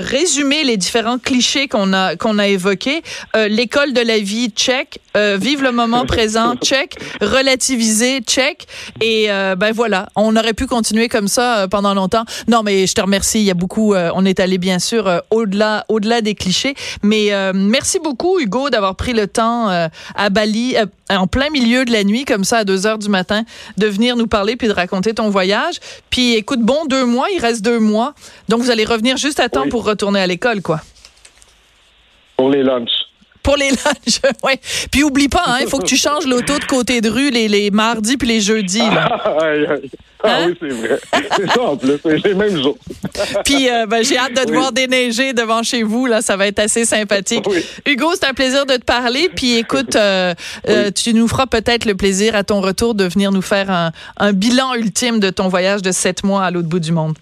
[0.00, 3.02] résumer les différents clichés qu'on a qu'on a évoqués.
[3.36, 5.00] Euh, l'école de la vie check.
[5.16, 6.94] Euh, vive le moment présent check.
[7.20, 8.66] Relativiser check.
[9.00, 10.08] Et ben voilà.
[10.16, 12.24] On aurait pu continuer comme ça pendant longtemps.
[12.48, 13.38] Non mais je te remercie.
[13.40, 16.74] Il y a beaucoup on est allé bien sûr au-delà au-delà des clichés.
[17.02, 17.52] Mais euh,
[17.96, 21.92] merci beaucoup Hugo d'avoir pris le temps euh, à Bali euh, en plein milieu de
[21.92, 23.44] la nuit comme ça à 2 heures du matin
[23.78, 25.76] de venir nous parler puis de raconter ton voyage
[26.10, 28.14] puis écoute bon deux mois il reste deux mois
[28.48, 29.68] donc vous allez revenir juste à temps Oui.
[29.70, 30.80] pour retourner à l'école quoi
[32.36, 33.05] Pour les lunchs.
[33.46, 34.58] Pour les lunchs, ouais.
[34.90, 37.46] Puis oublie pas, hein, il faut que tu changes l'auto de côté de rue les,
[37.46, 38.78] les mardis puis les jeudis.
[38.80, 39.06] là.
[39.40, 39.90] Aïe, aïe.
[40.24, 40.46] Ah Hein?
[40.48, 40.98] oui, c'est vrai.
[41.36, 41.92] C'est ça en plus.
[42.02, 42.76] C'est les mêmes jours.
[43.44, 44.56] Puis euh, ben, j'ai hâte de te Oui.
[44.56, 46.06] voir déneiger devant chez vous.
[46.06, 47.44] Là, ça va être assez sympathique.
[47.46, 47.64] Oui.
[47.84, 49.28] Hugo, c'est un plaisir de te parler.
[49.36, 50.34] Puis écoute, euh,
[50.68, 53.92] euh, tu nous feras peut-être le plaisir à ton retour de venir nous faire un,
[54.16, 57.14] un bilan ultime de ton voyage de sept mois à l'autre bout du monde.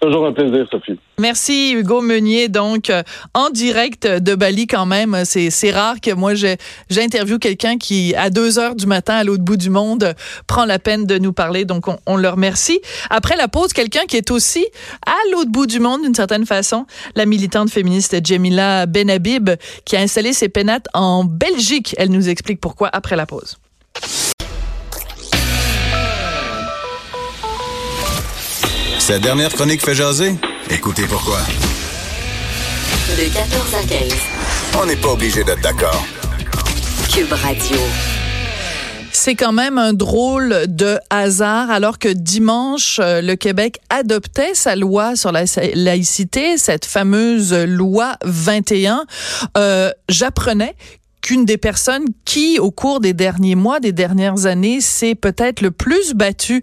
[0.00, 0.98] Toujours un plaisir, Sophie.
[1.18, 3.02] Merci Hugo Meunier donc euh,
[3.34, 5.24] en direct de Bali quand même.
[5.24, 6.34] C'est rare que moi
[6.88, 10.14] j'interviewe quelqu'un qui à deux heures du matin à l'autre bout du monde
[10.46, 11.64] prend la peine de nous parler.
[11.64, 12.80] Donc on, on le remercie.
[13.10, 14.64] Après la pause quelqu'un qui est aussi
[15.04, 19.50] à l'autre bout du monde d'une certaine façon la militante féministe Jemila Benhabib
[19.84, 21.96] qui a installé ses pénates en Belgique.
[21.98, 23.58] Elle nous explique pourquoi après la pause
[29.08, 30.34] Cette dernière chronique fait jaser?
[30.68, 31.38] Écoutez pourquoi.
[33.16, 34.12] De 14 à 15.
[34.78, 36.04] On n'est pas obligé d'être d'accord.
[37.10, 37.78] Cube Radio.
[39.10, 44.76] C'est quand même un drôle de hasard alors que dimanche, euh, le Québec adoptait sa
[44.76, 49.06] loi sur la laïcité, cette fameuse loi 21.
[49.56, 50.76] Euh, J'apprenais
[51.22, 55.70] qu'une des personnes qui, au cours des derniers mois, des dernières années, s'est peut-être le
[55.70, 56.60] plus battue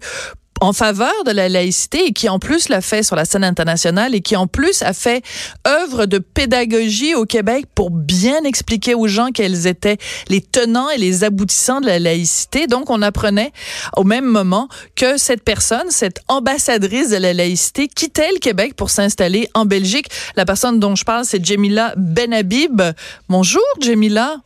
[0.60, 4.14] en faveur de la laïcité et qui en plus l'a fait sur la scène internationale
[4.14, 5.24] et qui en plus a fait
[5.66, 10.98] œuvre de pédagogie au Québec pour bien expliquer aux gens quels étaient les tenants et
[10.98, 12.66] les aboutissants de la laïcité.
[12.66, 13.52] Donc on apprenait
[13.96, 18.90] au même moment que cette personne, cette ambassadrice de la laïcité quittait le Québec pour
[18.90, 20.08] s'installer en Belgique.
[20.36, 22.82] La personne dont je parle, c'est Jemila Benhabib.
[23.28, 24.36] Bonjour Jemila.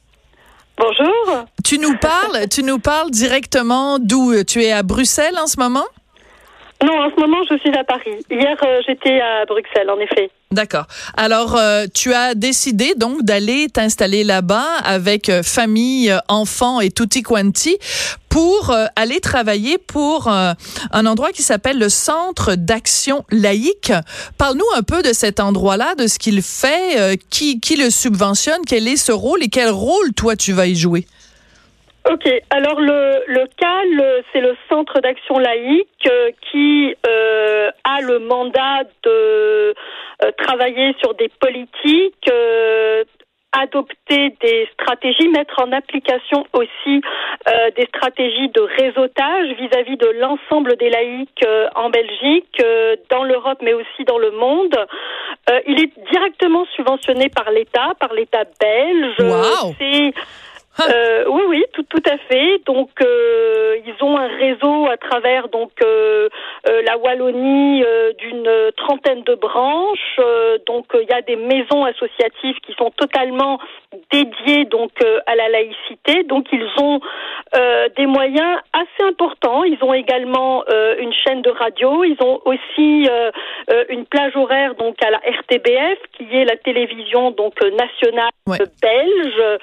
[0.79, 1.45] Bonjour.
[1.63, 5.85] Tu nous parles, tu nous parles directement d'où Tu es à Bruxelles en ce moment?
[6.83, 8.25] Non, en ce moment, je suis à Paris.
[8.31, 10.31] Hier, euh, j'étais à Bruxelles, en effet.
[10.53, 10.87] D'accord.
[11.17, 16.91] Alors, euh, tu as décidé donc d'aller t'installer là-bas avec euh, famille, euh, enfants et
[16.91, 17.79] tutti quanti
[18.29, 23.93] pour aller travailler pour un endroit qui s'appelle le Centre d'action laïque.
[24.39, 28.87] Parle-nous un peu de cet endroit-là, de ce qu'il fait, qui, qui le subventionne, quel
[28.87, 31.07] est ce rôle et quel rôle toi tu vas y jouer?
[32.09, 36.09] Ok, alors le, le CAL, c'est le Centre d'action laïque
[36.51, 39.75] qui euh, a le mandat de
[40.23, 43.05] euh, travailler sur des politiques, euh,
[43.53, 47.01] adopter des stratégies, mettre en application aussi
[47.49, 52.63] euh, des stratégies de réseautage vis-à-vis de l'ensemble des laïcs en Belgique,
[53.09, 54.77] dans l'Europe, mais aussi dans le monde.
[55.67, 59.17] il est directement subventionné par l'État, par l'État belge.
[59.19, 59.75] Wow.
[60.81, 62.63] Euh, oui, oui, tout, à fait.
[62.65, 66.29] Donc, euh, ils ont un réseau à travers donc euh,
[66.69, 67.85] euh la Wallonie
[68.19, 70.19] d'une trentaine de branches.
[70.67, 73.59] donc, il y a des maisons associatives qui sont totalement
[74.13, 74.93] dédiées donc
[75.27, 76.23] à la laïcité.
[76.25, 77.01] Donc, ils ont
[77.97, 79.65] des moyens assez importants.
[79.65, 80.65] Ils ont également
[80.99, 82.05] une chaîne de radio.
[82.05, 83.09] Ils ont aussi
[83.89, 89.59] une plage horaire donc à la RTBF, qui est la télévision donc nationale belge.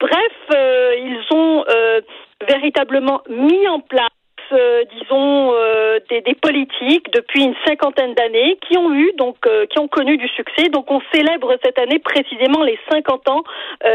[0.00, 2.00] bref, euh, ils ont euh,
[2.48, 4.08] véritablement mis en place
[4.52, 9.66] euh, disons, euh, des, des, politiques depuis une cinquantaine d'années qui ont eu, donc, euh,
[9.66, 10.68] qui ont connu du succès.
[10.70, 13.42] Donc, on célèbre cette année précisément les 50 ans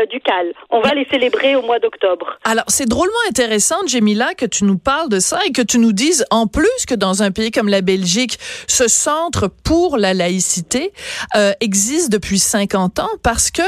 [0.09, 0.53] du CAL.
[0.69, 2.37] On va les célébrer au mois d'octobre.
[2.45, 5.91] Alors, c'est drôlement intéressant, Jemila, que tu nous parles de ça et que tu nous
[5.91, 8.37] dises, en plus que dans un pays comme la Belgique,
[8.67, 10.91] ce centre pour la laïcité
[11.59, 13.61] existe depuis 50 ans parce que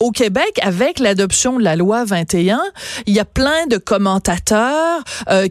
[0.00, 2.60] au Québec, avec l'adoption de la loi 21,
[3.06, 5.02] il y a plein de commentateurs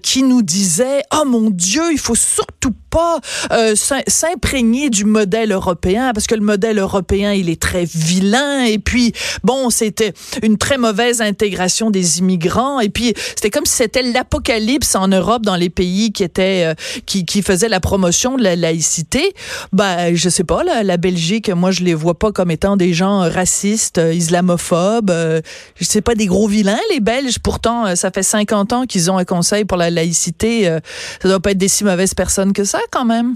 [0.02, 3.20] qui nous disait oh mon Dieu, il faut surtout pas
[3.52, 8.80] euh, s'imprégner du modèle européen parce que le modèle européen il est très vilain et
[8.80, 14.04] puis bon c'était une très mauvaise intégration des immigrants et puis c'était comme si c'était
[14.04, 16.74] l'apocalypse en Europe dans les pays qui étaient euh,
[17.06, 19.34] qui, qui faisaient la promotion de la laïcité.
[19.74, 23.20] Ben je sais pas la, Belgique moi je les vois pas comme étant des gens
[23.20, 25.42] racistes islamophobes euh,
[25.76, 27.40] je sais pas des gros vilains les Belges.
[27.40, 30.80] Pourtant ça fait 50 ans qu'ils ont un conseil pour la laïcité euh,
[31.22, 33.36] ça doit pas être des si mauvaises personnes que ça quand même.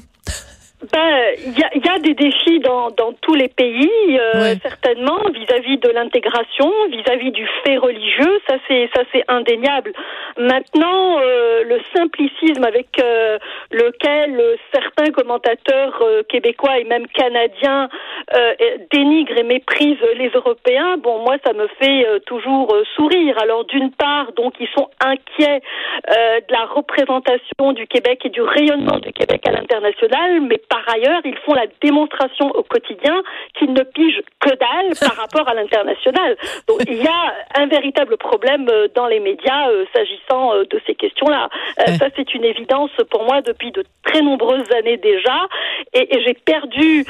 [0.89, 5.20] Ben, il y a, y a, des défis dans, dans tous les pays, euh, certainement,
[5.32, 9.94] vis-à-vis de l'intégration, vis-à-vis du fait religieux, ça c'est ça c'est indéniable.
[10.38, 13.38] Maintenant, euh, le simplicisme avec euh,
[13.70, 14.41] lequel
[14.74, 17.88] certains commentateurs québécois et même canadiens
[18.91, 23.38] dénigrent et méprisent les Européens, bon, moi ça me fait toujours sourire.
[23.39, 25.62] Alors d'une part, donc ils sont inquiets
[26.08, 31.19] de la représentation du Québec et du rayonnement du Québec à l'international, mais par ailleurs,
[31.25, 33.21] ils font la démonstration au quotidien
[33.60, 36.38] qu'ils ne pigent que dalle par rapport à l'international.
[36.67, 40.79] Donc il y a un véritable problème euh, dans les médias euh, s'agissant euh, de
[40.88, 41.49] ces questions-là.
[41.99, 45.47] ça, c'est une évidence pour moi depuis de très nombreuses années déjà.
[45.93, 47.05] Et, j'ai perdu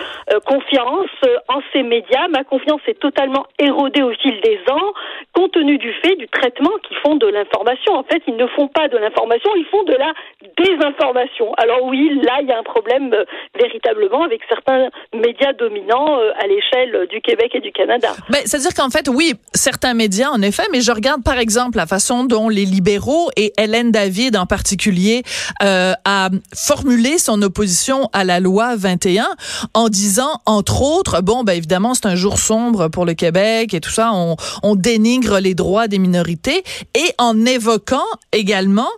[0.45, 1.10] confiance
[1.47, 2.28] en ces médias.
[2.30, 4.93] Ma confiance est totalement érodée au fil des ans,
[5.34, 7.93] compte tenu du fait du traitement qu'ils font de l'information.
[7.93, 10.13] En fait, ils ne font pas de l'information, ils font de la
[10.58, 11.54] désinformation.
[11.56, 13.13] Alors oui, là, il y a un problème
[13.58, 18.14] véritablement avec certains médias dominants euh, à l'échelle du Québec et du Canada.
[18.30, 21.86] Ben, c'est-à-dire qu'en fait, oui, certains médias, en effet, mais je regarde par exemple la
[21.86, 25.24] façon dont les libéraux et Hélène David en particulier
[25.64, 29.28] euh, a formulé son opposition à la loi 21
[29.74, 33.82] en disant, entre autres, bon, ben évidemment, c'est un jour sombre pour le Québec et
[33.82, 36.64] tout ça, on, on dénigre les droits des minorités
[36.96, 38.90] et en évoquant également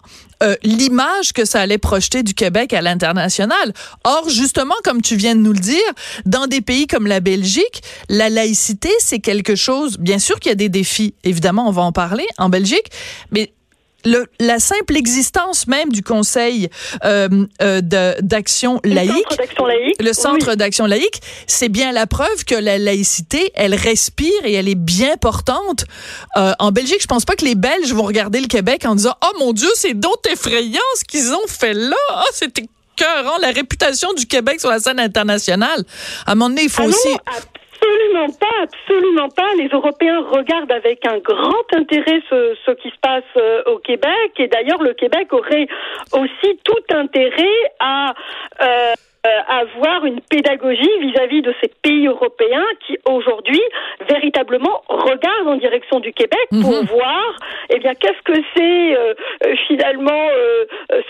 [0.43, 3.73] euh, l'image que ça allait projeter du Québec à l'international.
[4.03, 5.77] Or, justement, comme tu viens de nous le dire,
[6.25, 10.53] dans des pays comme la Belgique, la laïcité, c'est quelque chose, bien sûr qu'il y
[10.53, 12.88] a des défis, évidemment, on va en parler en Belgique,
[13.32, 13.53] mais
[14.06, 16.70] le, la simple existence même du Conseil
[17.04, 17.82] euh, euh
[18.22, 19.38] d'action laïque,
[20.00, 24.70] le Centre d'action laïque, c'est bien la preuve que la laïcité, elle respire et elle
[24.70, 25.86] est bien portante.
[26.38, 29.16] Euh, en Belgique, je pense pas que les Belges vont regarder le Québec en disant
[29.24, 31.96] «Oh mon Dieu, c'est d'autres effrayant ce qu'ils ont fait là!
[32.10, 32.66] Ah, c'était
[33.42, 35.84] la réputation du Québec sur la scène internationale.»
[36.26, 37.10] À un moment donné, il faut ah aussi...
[37.84, 39.50] Absolument pas, absolument pas.
[39.58, 44.32] Les Européens regardent avec un grand intérêt ce, ce qui se passe euh, au Québec
[44.38, 45.67] et d'ailleurs le Québec aurait
[46.13, 48.13] aussi tout intérêt à
[48.62, 48.93] euh,
[49.48, 53.62] avoir une pédagogie vis-à-vis de ces pays européens qui aujourd'hui
[54.08, 56.86] véritablement regardent en direction du Québec pour mhm.
[56.86, 57.36] voir
[57.69, 59.13] eh bien qu'est-ce que c'est euh,
[59.67, 60.28] finalement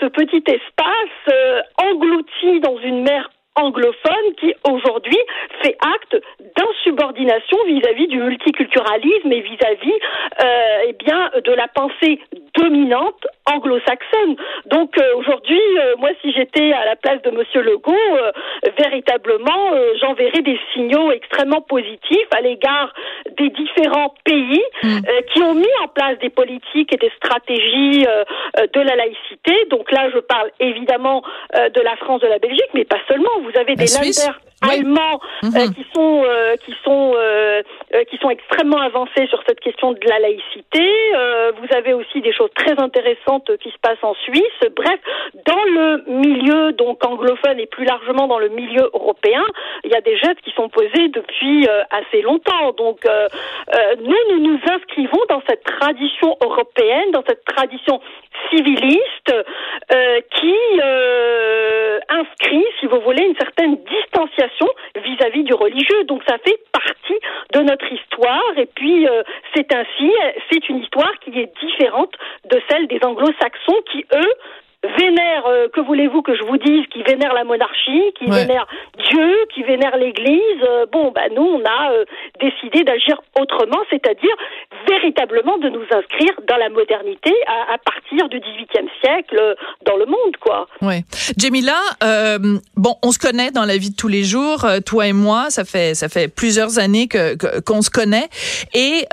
[0.00, 1.34] ce petit espace
[1.76, 5.18] englouti dans une mer anglophone qui aujourd'hui
[5.62, 6.16] fait acte
[6.56, 9.98] d'insubordination vis-à-vis du multiculturalisme et vis-à-vis
[10.42, 12.20] euh, eh bien de la pensée
[12.58, 14.36] dominante anglo-saxonne.
[14.66, 18.32] Donc euh, aujourd'hui, euh, moi si j'étais à la place de Monsieur Legault, euh,
[18.78, 22.92] véritablement j'enverrais des signaux extrêmement positifs à l'égard
[23.36, 24.98] des différents pays mm.
[25.32, 29.66] qui ont mis en place des politiques et des stratégies de la laïcité.
[29.70, 31.22] Donc là, je parle évidemment
[31.54, 33.30] de la France, de la Belgique, mais pas seulement.
[33.42, 34.38] Vous avez des Länder
[34.70, 35.74] allemands mm-hmm.
[35.74, 36.24] qui sont
[36.64, 37.14] qui sont
[38.10, 40.86] qui sont extrêmement avancés sur cette question de la laïcité.
[41.58, 44.70] vous avez aussi des choses très intéressantes qui se passent en Suisse.
[44.74, 44.98] Bref,
[45.46, 49.42] dans le milieu donc anglophone et plus largement dans le milieu européen,
[49.84, 52.72] il y a des gestes qui sont posés depuis euh, assez longtemps.
[52.76, 53.28] Donc euh,
[53.74, 58.00] euh, nous, nous nous inscrivons dans cette tradition européenne, dans cette tradition
[58.50, 59.32] civiliste
[60.30, 60.56] qui
[62.08, 66.04] inscrit, si vous voulez, une certaine distanciation vis-à-vis -vis du religieux.
[66.04, 67.18] Donc ça fait partie
[67.54, 69.06] de notre histoire et puis
[69.54, 70.10] c'est ainsi,
[70.50, 72.14] c'est une histoire qui est différente
[72.50, 74.32] de celle des anglo-saxons qui, eux,
[74.98, 78.66] vénèrent, euh, que voulez-vous que je vous dise, qui vénèrent la monarchie, qui vénèrent
[79.10, 80.62] Dieu, qui vénèrent l'Église.
[80.62, 82.04] Euh, bon, bah nous, on a euh,
[82.40, 84.34] décidé d'agir autrement, c'est-à-dire
[84.88, 90.36] véritablement de nous inscrire dans la modernité à, partir du XVIIIe siècle dans le monde,
[90.40, 90.66] quoi.
[90.82, 91.02] Ouais.
[91.36, 91.76] Jamila,
[92.76, 95.64] bon, on se connaît dans la vie de tous les jours, toi et moi, ça
[95.64, 98.28] fait ça fait plusieurs années que qu'on se connaît
[98.74, 99.04] et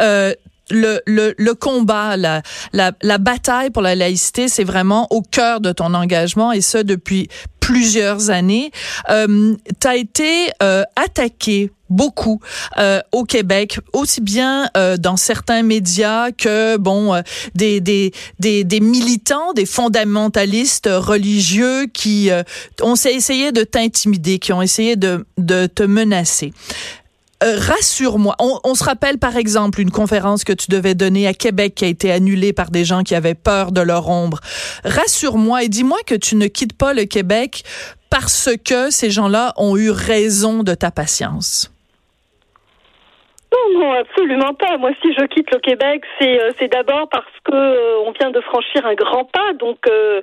[0.72, 2.42] le, le, le combat, la,
[2.74, 6.84] la, la, bataille pour la laïcité, c'est vraiment au cœur de ton engagement et ça
[6.84, 7.28] depuis
[7.60, 8.72] plusieurs années.
[9.10, 12.40] Euh, tu as été euh, attaqué beaucoup
[12.78, 17.22] euh, au Québec, aussi bien euh, dans certains médias que bon euh,
[17.54, 22.30] des, des, des, des, militants, des fondamentalistes religieux qui
[22.82, 26.54] ont essayé de t'intimider, qui ont essayé de, de te menacer.
[27.44, 28.36] Euh, rassure-moi.
[28.40, 31.88] On, se rappelle par exemple une conférence que tu devais donner à Québec qui a
[31.88, 34.40] été annulée par des gens qui avaient peur de leur ombre.
[34.84, 37.64] Rassure-moi et dis-moi que tu ne quittes pas le Québec
[38.10, 41.72] parce que ces gens-là ont eu raison de ta patience.
[43.52, 44.78] Non, non, absolument pas.
[44.78, 48.40] Moi, si je quitte le Québec, c'est euh, d'abord parce que euh, on vient de
[48.40, 49.52] franchir un grand pas.
[49.60, 50.22] Donc, euh,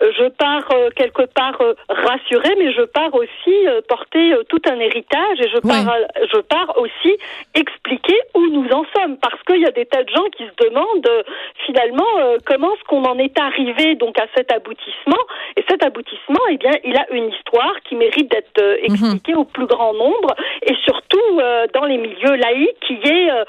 [0.00, 5.58] je pars quelque part rassurée, mais je pars aussi porter tout un héritage et je
[5.58, 5.92] pars
[6.32, 7.16] je pars aussi
[7.54, 10.68] expliquer où nous en sommes parce qu'il y a des tas de gens qui se
[10.68, 11.24] demandent
[11.66, 12.04] finalement
[12.46, 15.18] comment est-ce qu'on en est arrivé donc à cet aboutissement.
[15.56, 19.40] Et cet aboutissement, eh bien, il a une histoire qui mérite d'être expliquée mhm.
[19.40, 21.40] au plus grand nombre et surtout
[21.74, 23.44] dans les milieux laïcs qui est euh,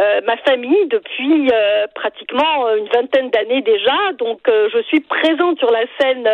[0.00, 4.12] euh, ma famille depuis euh, pratiquement une vingtaine d'années déjà.
[4.18, 6.28] Donc je suis présente sur la scène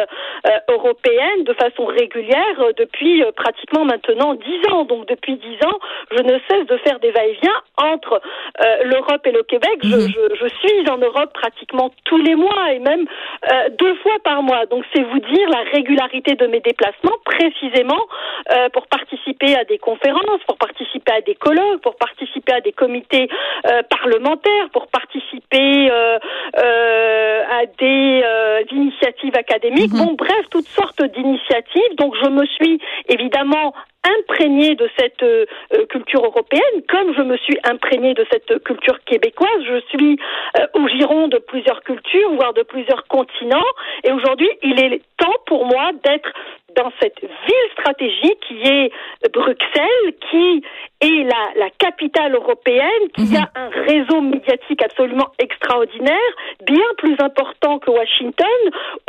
[0.68, 4.84] européenne de façon régulière depuis pratiquement maintenant dix ans.
[4.84, 5.78] Donc depuis dix ans,
[6.12, 8.20] je ne cesse de faire des va-et-vient entre
[8.84, 9.78] l'Europe et le Québec.
[9.82, 10.00] Je, mhm.
[10.00, 13.06] je, je, suis en Europe pratiquement tous les mois et même
[13.78, 14.66] deux fois par mois.
[14.66, 18.06] Donc c'est vous dire la régularité de mes déplacements précisément
[18.72, 22.72] pour participer à des conférences, pour participer à des colloques, pour participer participer à des
[22.72, 23.28] comités
[23.66, 26.18] euh, parlementaires, pour participer euh,
[26.58, 28.22] euh, à des
[28.72, 29.92] initiatives académiques.
[29.92, 30.06] Mhm.
[30.06, 31.94] Bon, bref, toutes sortes d'initiatives.
[31.96, 33.72] Donc, je me suis évidemment
[34.20, 35.24] imprégnée de cette
[35.90, 39.62] culture européenne, comme je me suis imprégnée de cette culture québécoise.
[39.66, 40.18] Je suis
[40.74, 43.70] au giron de plusieurs cultures, voire de plusieurs continents.
[44.04, 46.32] Et aujourd'hui, il est temps pour moi d'être
[46.76, 48.92] dans cette ville stratégique qui est
[49.32, 50.62] Bruxelles, qui
[51.00, 53.48] est la, la capitale européenne, qui a mhm.
[53.54, 56.30] un réseau médiatique absolument extraordinaire,
[56.66, 58.46] bien plus important que Washington,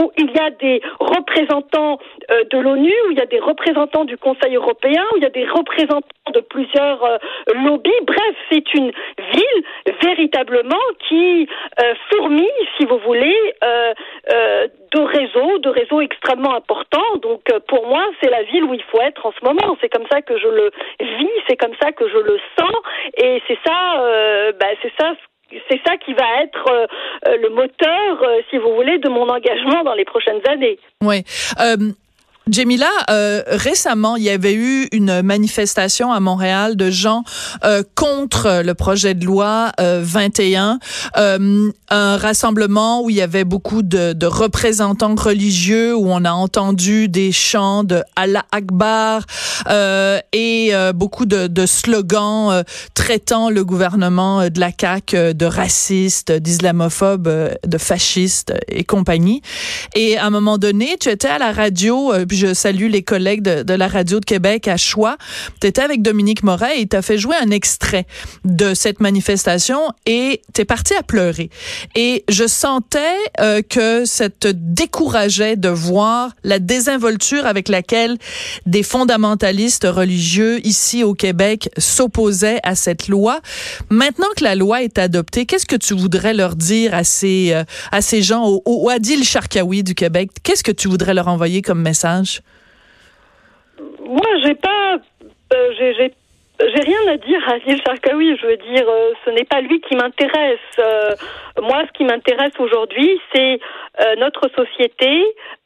[0.01, 1.99] où il y a des représentants
[2.31, 5.25] euh, de l'ONU, où il y a des représentants du Conseil européen, où il y
[5.25, 7.17] a des représentants de plusieurs euh,
[7.65, 7.91] lobbies.
[8.05, 9.63] Bref, c'est une ville
[10.01, 10.75] véritablement
[11.07, 11.47] qui
[11.81, 12.47] euh, fourmille,
[12.77, 13.35] si vous voulez,
[14.93, 17.17] de réseaux, de réseaux extrêmement importants.
[17.21, 19.77] Donc pour moi, c'est la ville où il faut être en ce moment.
[19.81, 22.75] C'est comme ça que je le vis, c'est comme ça que je le sens,
[23.17, 25.13] et c'est ça, euh, bah, c'est ça
[25.67, 29.83] c'est ça qui va être euh, le moteur, euh, si vous voulez, de mon engagement
[29.83, 30.77] dans les prochaines années.
[32.51, 37.23] Jamila, euh, récemment, il y avait eu une manifestation à Montréal de gens
[37.63, 40.79] euh, contre le projet de loi 21,
[41.17, 46.31] euh, un rassemblement où il y avait beaucoup de, de, représentants religieux, où on a
[46.31, 49.25] entendu des chants de Allah Akbar
[50.33, 57.29] et beaucoup de, de slogans traitant le gouvernement de la CAQ de raciste, d'islamophobe,
[57.65, 59.41] de fasciste et compagnie.
[59.95, 63.73] Et à un moment donné, tu étais à la radio, je salue les collègues de,
[63.73, 65.17] la radio de Québec à Choix.
[65.59, 68.05] Tu étais avec Dominique Moret et tu as fait jouer un extrait
[68.45, 71.49] de cette manifestation et tu es parti à pleurer.
[71.95, 72.99] Et je sentais
[73.39, 78.17] euh, que ça te décourageait de voir la désinvolture avec laquelle
[78.65, 83.41] des fondamentalistes religieux ici au Québec s'opposaient à cette loi.
[83.89, 87.63] Maintenant que la loi est adoptée, qu'est-ce que tu voudrais leur dire à ces, euh,
[87.91, 90.29] à ces gens au, au Adil Sharkawi du Québec?
[90.43, 92.18] Qu'est-ce que tu voudrais leur envoyer comme message?
[93.99, 94.97] Moi, j'ai pas,
[95.53, 96.13] euh, j'ai,
[96.59, 98.37] j'ai rien à dire à Adil Sharkawi.
[98.37, 100.59] Je veux dire, euh, ce n'est pas lui qui m'intéresse.
[100.79, 101.15] Euh,
[101.61, 103.59] moi, ce qui m'intéresse aujourd'hui, c'est
[104.01, 105.23] euh, notre société,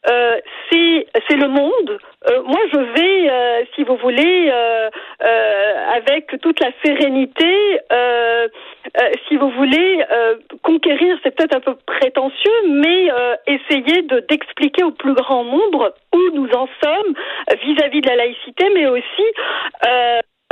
[0.10, 0.38] euh,
[0.70, 1.98] c'est c'est le monde.
[2.46, 4.52] moi, je vais, si vous voulez,
[5.96, 7.80] avec toute la sérénité,
[9.28, 10.04] si vous voulez,
[10.62, 13.10] conquérir, c'est peut-être un peu prétentieux, mais
[13.48, 17.14] essayer de d'expliquer au plus grand nombre où nous en sommes
[17.66, 19.26] vis-à-vis -vis de la laïcité, mais aussi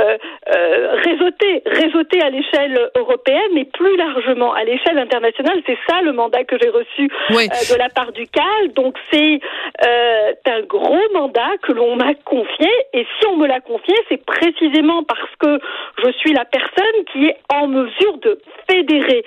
[0.02, 0.18] euh,
[0.54, 5.62] euh, réseauter, réseauter à l'échelle européenne, mais plus largement à l'échelle internationale.
[5.66, 8.72] C'est ça le mandat que j'ai reçu euh, de la part du CAL.
[8.74, 9.40] Donc c'est
[9.86, 12.68] euh, un gros mandat que l'on m'a confié.
[12.92, 15.58] Et si on me l'a confié, c'est précisément parce que
[16.04, 18.38] je suis la personne qui est en mesure de
[18.68, 19.24] fédérer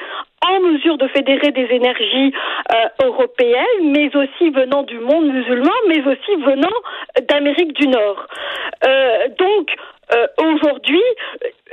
[0.48, 2.34] en mesure de fédérer des énergies
[2.72, 6.78] euh, européennes, mais aussi venant du monde musulman, mais aussi venant
[7.30, 8.28] d'Amérique du Nord.
[8.86, 9.72] Euh, donc,
[10.14, 11.02] euh, aujourd'hui,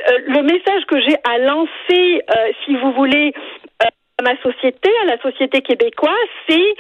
[0.09, 3.35] euh, le message que j'ai à lancer, euh, si vous voulez,
[3.81, 6.15] à ma société, à la société québécoise,
[6.49, 6.75] c'est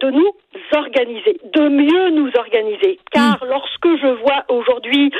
[0.00, 0.32] de nous
[0.72, 2.98] organiser, de mieux nous organiser.
[3.12, 3.48] Car mm.
[3.48, 5.12] lorsque je vois aujourd'hui,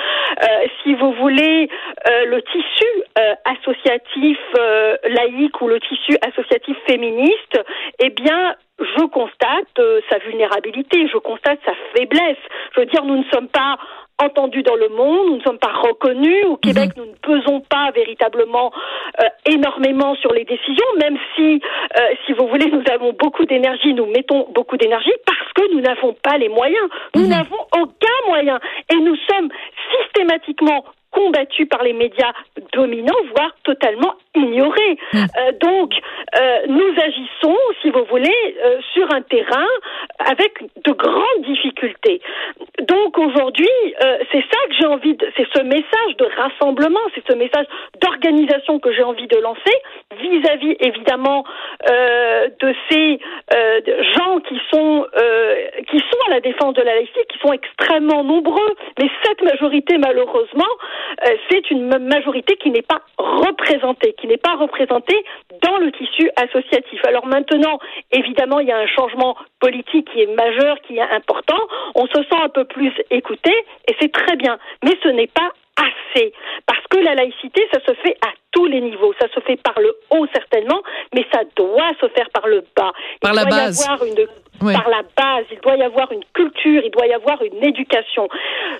[0.83, 1.69] si vous voulez,
[2.07, 2.87] le tissu
[3.45, 4.39] associatif
[5.05, 7.61] laïque ou le tissu associatif féministe,
[7.99, 12.39] eh bien, je constate sa vulnérabilité, je constate sa faiblesse.
[12.75, 13.79] Je veux dire, nous ne sommes pas
[14.23, 16.45] entendus dans le monde, nous ne sommes pas reconnus.
[16.47, 17.05] Au Québec, mhm.
[17.05, 18.73] nous ne pesons pas véritablement
[19.21, 21.61] euh, énormément sur les décisions, même si,
[21.97, 25.81] euh, si vous voulez, nous avons beaucoup d'énergie, nous mettons beaucoup d'énergie parce que nous
[25.81, 26.89] n'avons pas les moyens.
[27.15, 27.31] Nous mhm.
[27.31, 28.59] n'avons aucun moyen.
[28.93, 29.49] Et nous sommes
[29.93, 32.33] systématiquement combattu par les médias
[32.73, 34.99] dominants, voire totalement ignorés.
[35.13, 35.19] Hmm.
[35.19, 35.93] Euh, donc,
[36.39, 39.67] euh, nous agissons, si vous voulez, euh, sur un terrain
[40.19, 40.53] avec
[40.85, 42.21] de grandes difficultés.
[42.81, 43.69] Donc aujourd'hui,
[44.33, 47.67] c'est ça que j'ai envie de, c'est ce message de rassemblement, c'est ce message
[48.01, 49.75] d'organisation que j'ai envie de lancer
[50.21, 51.45] vis-à-vis évidemment
[51.89, 53.19] de ces
[54.17, 55.07] gens qui sont
[55.91, 58.75] qui sont à la défense de la laïcité, qui sont extrêmement nombreux.
[59.01, 60.73] Mais cette majorité, malheureusement,
[61.27, 65.25] euh, c'est une majorité qui n'est pas représentée, qui n'est pas représentée
[65.63, 67.01] dans le tissu associatif.
[67.07, 67.79] Alors maintenant,
[68.13, 71.61] évidemment, il y a un changement politique qui est majeur, qui est important.
[71.95, 73.53] On se sent un peu plus écouté
[73.89, 74.59] et c'est très bien.
[74.85, 76.33] Mais ce n'est pas assez.
[76.67, 79.15] Parce que la laïcité, ça se fait à tous les niveaux.
[79.21, 80.83] Ça se fait par le haut, certainement,
[81.15, 82.93] mais ça doit se faire par le bas.
[83.21, 83.81] Par la base.
[83.81, 84.27] Y avoir une
[84.59, 85.45] par la base.
[85.51, 88.29] Il doit y avoir une culture, il doit y avoir une éducation.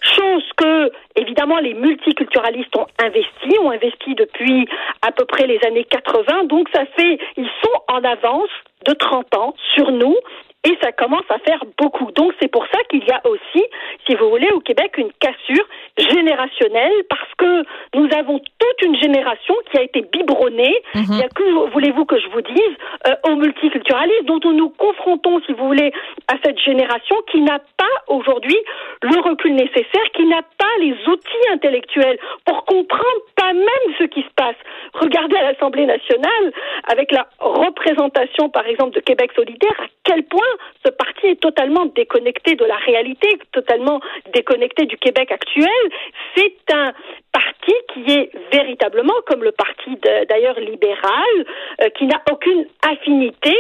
[0.03, 4.69] Chose que, évidemment, les multiculturalistes ont investi, ont investi depuis
[5.03, 6.45] à peu près les années 80.
[6.45, 8.51] Donc ça fait, ils sont en avance
[8.87, 10.17] de 30 ans sur nous
[10.65, 12.11] et ça commence à faire beaucoup.
[12.13, 13.65] Donc c'est pour ça qu'il y a aussi,
[14.07, 19.55] si vous voulez, au Québec une cassure générationnelle parce que nous avons toute une génération
[19.71, 20.83] qui a été biberonnée.
[20.95, 21.05] Mhm.
[21.11, 24.71] Il y a que voulez-vous que je vous dise euh, au multiculturalisme dont nous nous
[24.71, 25.93] confrontons, si vous voulez,
[26.27, 28.59] à cette génération qui n'a pas aujourd'hui
[29.03, 34.23] le recul nécessaire, qui n'a pas les outils intellectuels pour comprendre pas même ce qui
[34.23, 34.57] se passe.
[34.95, 36.53] Regardez à l'Assemblée nationale
[36.91, 40.48] avec la représentation, par exemple, de Québec solidaire, à quel point
[40.85, 44.01] ce parti est totalement déconnecté de la réalité, totalement
[44.33, 45.69] déconnecté du Québec actuel.
[46.37, 46.93] C'est un
[47.33, 49.97] parti qui est véritablement, comme le parti
[50.29, 51.47] d'ailleurs libéral,
[51.83, 53.55] euh, qui n'a aucune affinité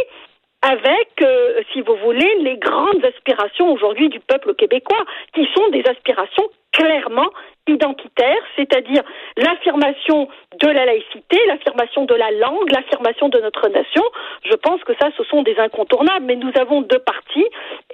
[0.62, 5.84] avec, euh, si vous voulez, les grandes aspirations aujourd'hui du peuple québécois, qui sont des
[5.86, 6.48] aspirations
[6.78, 7.30] clairement
[7.68, 9.02] identitaire, c'est-à-dire
[9.36, 10.28] l'affirmation
[10.60, 14.02] de la laïcité, l'affirmation de la langue, l'affirmation de notre nation.
[14.44, 17.44] Je pense que ça, ce sont des incontournables, mais nous avons deux partis,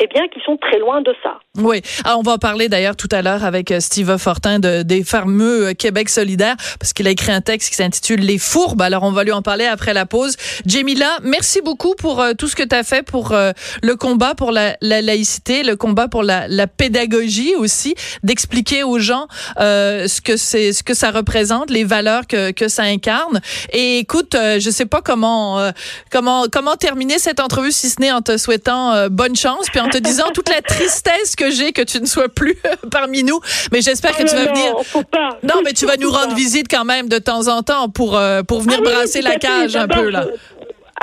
[0.01, 1.41] eh bien, qui sont très loin de ça.
[1.59, 4.83] Oui, ah, on va en parler d'ailleurs tout à l'heure avec euh, Steve Fortin de,
[4.83, 8.83] des fameux euh, Québec solidaire, parce qu'il a écrit un texte qui s'intitule Les fourbes.
[8.83, 10.37] Alors, on va lui en parler après la pause.
[10.67, 14.53] Jamila, merci beaucoup pour euh, tout ce que tu as fait pour le combat pour
[14.53, 19.27] la, la, laïcité, le combat pour la pédagogie aussi, d'expliquer aux gens
[19.61, 23.41] euh, ce que c'est, ce que ça représente, les valeurs que, que ça incarne.
[23.73, 25.71] Et écoute, euh, je sais pas comment euh,
[26.11, 29.89] comment comment terminer cette entrevue si ce n'est en te souhaitant bonne chance, puis en
[29.89, 32.57] te disant toute la tristesse que j'ai que tu ne sois plus
[32.91, 33.41] parmi nous.
[33.73, 35.05] Mais j'espère que tu vas non, venir.
[35.11, 35.39] pas.
[35.43, 36.35] Non, mais tu vas nous rendre pas.
[36.35, 39.39] visite quand même de temps en temps pour pour venir Ah brasser la fait.
[39.41, 40.27] cage un peu là.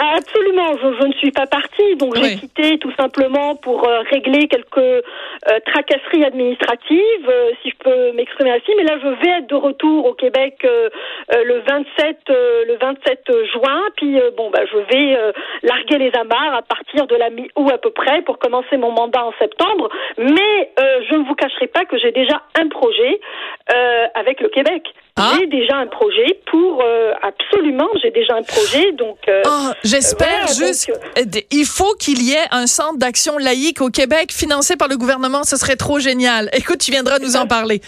[0.04, 2.22] Absolument, je, je ne suis pas partie, donc Oui.
[2.24, 8.12] j'ai quitté tout simplement pour euh, régler quelques euh, tracasseries administratives, euh, si je peux
[8.14, 8.72] m'exprimer ainsi.
[8.78, 10.90] Mais là, je vais être de retour au Québec euh,
[11.36, 13.82] euh, le 27 euh, le 27 juin.
[13.98, 15.32] Puis euh, bon, bah, je vais euh,
[15.62, 19.24] larguer les amarres à partir de la mi-août à peu près pour commencer mon mandat
[19.24, 19.88] en septembre.
[20.18, 23.20] Mais euh, je ne vous cacherai pas que j'ai déjà un projet
[23.72, 24.84] euh, avec le Québec.
[25.18, 25.34] Ah.
[25.38, 29.18] J'ai déjà un projet pour euh, absolument, j'ai déjà un projet donc.
[29.28, 30.88] euh, Oh, j'espère voilà, juste.
[30.90, 34.78] donc, euh, d- Il faut qu'il y ait un centre d'action laïque au Québec financé
[34.78, 35.44] par le gouvernement.
[35.44, 36.50] Ce serait trop génial.
[36.54, 37.82] Écoute, tu viendras nous en parler.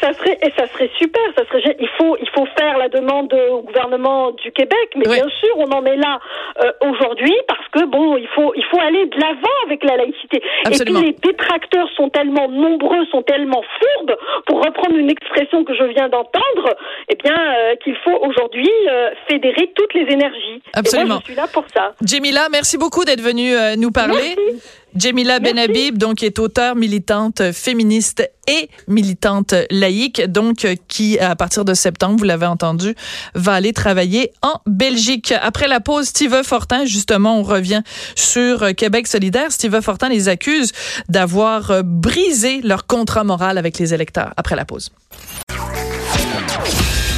[0.00, 3.32] Ça serait et ça serait super, ça serait il faut il faut faire la demande
[3.50, 5.16] au gouvernement du Québec, mais Oui.
[5.16, 6.18] bien sûr on en est là
[6.62, 10.42] euh, aujourd'hui parce que bon il faut il faut aller de l'avant avec la laïcité.
[10.64, 11.00] Absolument.
[11.00, 14.16] Et puis les détracteurs sont tellement nombreux, sont tellement fourbes
[14.46, 16.74] pour reprendre une expression que je viens d'entendre,
[17.08, 20.62] eh bien euh, qu'il faut aujourd'hui euh, fédérer toutes les énergies.
[20.74, 21.04] Absolument.
[21.04, 21.94] Et moi je suis là pour ça.
[22.04, 24.34] Jamila, merci beaucoup d'être venue euh, nous parler.
[24.36, 24.81] Merci.
[24.96, 25.40] Jamila.
[25.40, 32.16] Benhabib, donc, est auteure, militante féministe et militante laïque, donc, qui, à partir de septembre,
[32.18, 32.94] vous l'avez entendu,
[33.34, 35.32] va aller travailler en Belgique.
[35.42, 37.82] Après la pause, Steve Fortin, justement, on revient
[38.14, 39.52] sur Québec solidaire.
[39.52, 40.72] Steve Fortin les accuse
[41.08, 44.32] d'avoir brisé leur contrat moral avec les électeurs.
[44.36, 44.90] Après la pause.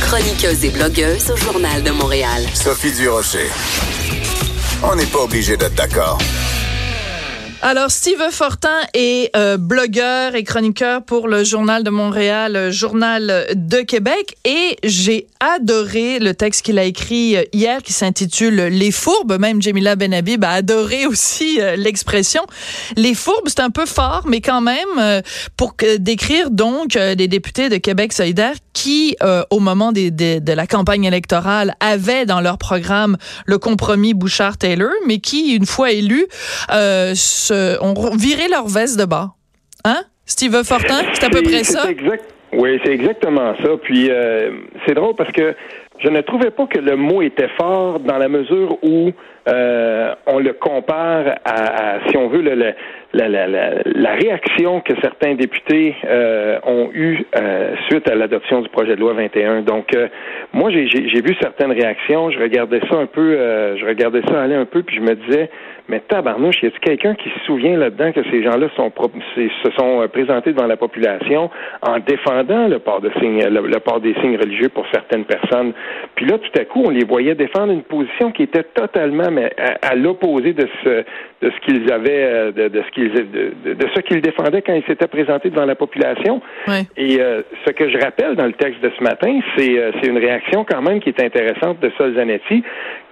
[0.00, 2.44] Chroniqueuse et blogueuse au Journal de Montréal.
[2.54, 3.48] Sophie Durocher.
[4.82, 6.18] On n'est pas obligé d'être d'accord.
[7.66, 13.46] Alors, Steve Fortin est euh, blogueur et chroniqueur pour le Journal de Montréal, euh, Journal
[13.54, 18.90] de Québec, et j'ai adoré le texte qu'il a écrit euh, hier qui s'intitule Les
[18.90, 19.38] fourbes.
[19.38, 22.42] Même Jamila Benhabib a adoré aussi euh, l'expression.
[22.96, 25.20] Les fourbes, c'est un peu fort, mais quand même, euh,
[25.56, 30.52] pour décrire donc des députés de Québec solidaire qui, euh, au moment des, des- de
[30.52, 33.16] la campagne électorale, avaient dans leur programme
[33.46, 36.26] le compromis Bouchard-Taylor, mais qui, une fois élus,
[36.70, 39.30] euh, se, ont viré leur veste de bas.
[39.84, 40.02] Hein?
[40.26, 41.88] Steve Fortin, c'est à peu près ça?
[41.90, 43.70] exact- Oui, c'est exactement ça.
[43.82, 44.50] Puis euh,
[44.86, 45.54] c'est drôle parce que
[46.04, 49.10] je ne trouvais pas que le mot était fort dans la mesure où
[49.48, 52.74] euh, on le compare à, à, si on veut, le, la,
[53.28, 58.68] la, la, la réaction que certains députés euh, ont eue euh, suite à l'adoption du
[58.68, 59.62] projet de loi 21.
[59.62, 60.08] Donc, euh,
[60.52, 62.30] moi, j'ai vu certaines réactions.
[62.30, 65.14] Je regardais ça un peu, euh, je regardais ça aller un peu, puis je me
[65.14, 65.50] disais,
[65.88, 68.90] mais tabarnouche, y a-t-il quelqu'un qui se souvient là-dedans que ces gens-là sont
[69.36, 71.50] se sont euh, présentés devant la population
[71.82, 75.72] en défendant le port de signes, le, le port des signes religieux pour certaines personnes?
[76.14, 79.52] Puis là, tout à coup, on les voyait défendre une position qui était totalement mais,
[79.58, 81.04] à, à l'opposé de ce
[81.42, 84.62] de ce qu'ils avaient, euh, de, de ce qu'ils de, de- de ce qu'ils défendaient
[84.62, 86.40] quand ils s'étaient présentés devant la population.
[86.96, 90.08] Et euh, ce que je rappelle dans le texte de ce matin, c'est euh, c'est
[90.08, 92.64] une réaction quand même qui est intéressante de Sol Zanetti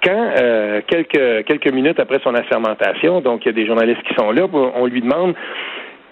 [0.03, 4.15] quand euh, quelques quelques minutes après son assermentation, donc il y a des journalistes qui
[4.15, 5.35] sont là, on lui demande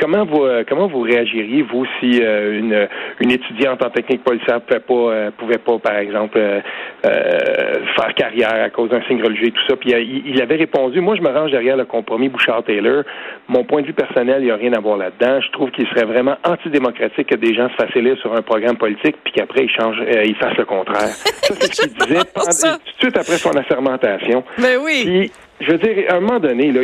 [0.01, 2.89] Comment vous euh, comment vous réagiriez vous si euh, une
[3.21, 6.61] une étudiante en technique policière pouvait pas euh, pouvait pas par exemple euh,
[7.05, 9.77] faire carrière à cause d'un signe religieux et tout ça?
[9.77, 13.05] Puis il, il avait répondu moi je me range derrière le compromis Bouchard Taylor
[13.49, 15.41] mon point de vue personnel il y a rien à voir là-dedans.
[15.41, 18.79] Je trouve qu'il serait vraiment antidémocratique que des gens se fassent élire sur un programme
[18.79, 21.09] politique puis qu'après ils changent ils fassent le contraire.
[21.43, 24.45] Ça c'est ce qu'il disait tout de suite après son assermentation.
[24.59, 25.03] Ben oui.
[25.05, 26.81] puis, je veux dire, à un moment donné, là,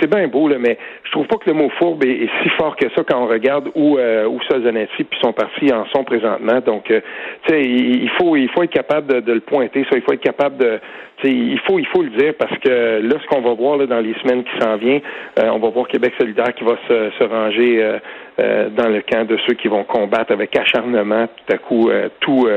[0.00, 2.48] c'est, bien beau, là, mais je trouve pas que le mot fourbe est, est si
[2.50, 6.04] fort que ça quand on regarde où, euh, où Zanetti puis son parti en sont
[6.04, 6.60] présentement.
[6.64, 7.00] Donc, euh,
[7.46, 9.96] tu sais, il, il faut, il faut être capable de, de le pointer, ça.
[9.96, 10.80] Il faut être capable de,
[11.18, 13.76] tu sais, il faut, il faut le dire parce que là, ce qu'on va voir
[13.76, 15.02] là, dans les semaines qui s'en viennent,
[15.40, 17.98] euh, on va voir Québec solidaire qui va se, se ranger euh,
[18.40, 22.08] euh, dans le camp de ceux qui vont combattre avec acharnement tout à coup euh,
[22.20, 22.48] tout.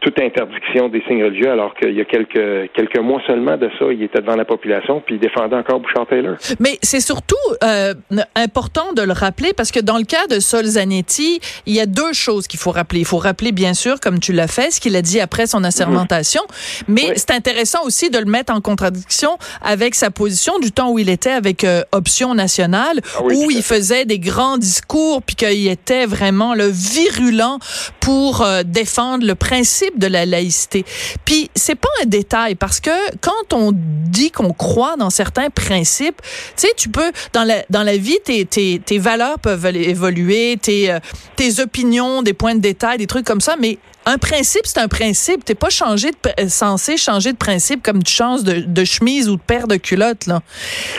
[0.00, 3.86] Toute interdiction des signes religieux, alors qu'il y a quelques quelques mois seulement de ça,
[3.92, 6.36] il était devant la population, puis il défendait encore Bouchard Taylor.
[6.58, 7.94] Mais c'est surtout euh,
[8.34, 11.86] important de le rappeler parce que dans le cas de Sol Zanetti, il y a
[11.86, 13.00] deux choses qu'il faut rappeler.
[13.00, 15.64] Il faut rappeler, bien sûr, comme tu l'as fait, ce qu'il a dit après son
[15.64, 16.42] assermentation,
[16.88, 17.12] mais Oui.
[17.16, 21.08] c'est intéressant aussi de le mettre en contradiction avec sa position du temps où il
[21.08, 25.68] était avec euh, Option Nationale, Ah oui, où il faisait des grands discours, puis qu'il
[25.68, 27.58] était vraiment le virulent
[28.10, 30.84] pour euh, défendre le principe de la laïcité.
[31.24, 32.90] Puis c'est pas un détail parce que
[33.20, 36.20] quand on dit qu'on croit dans certains principes,
[36.56, 40.58] tu sais, tu peux dans la dans la vie tes tes, tes valeurs peuvent évoluer,
[40.60, 40.98] tes euh,
[41.36, 43.78] tes opinions, des points de détail, des trucs comme ça, mais
[44.10, 45.44] un principe, c'est un principe.
[45.44, 49.68] T'es pas de, censé changer de principe comme tu changes de, chemise ou de paire
[49.68, 50.28] de culottes.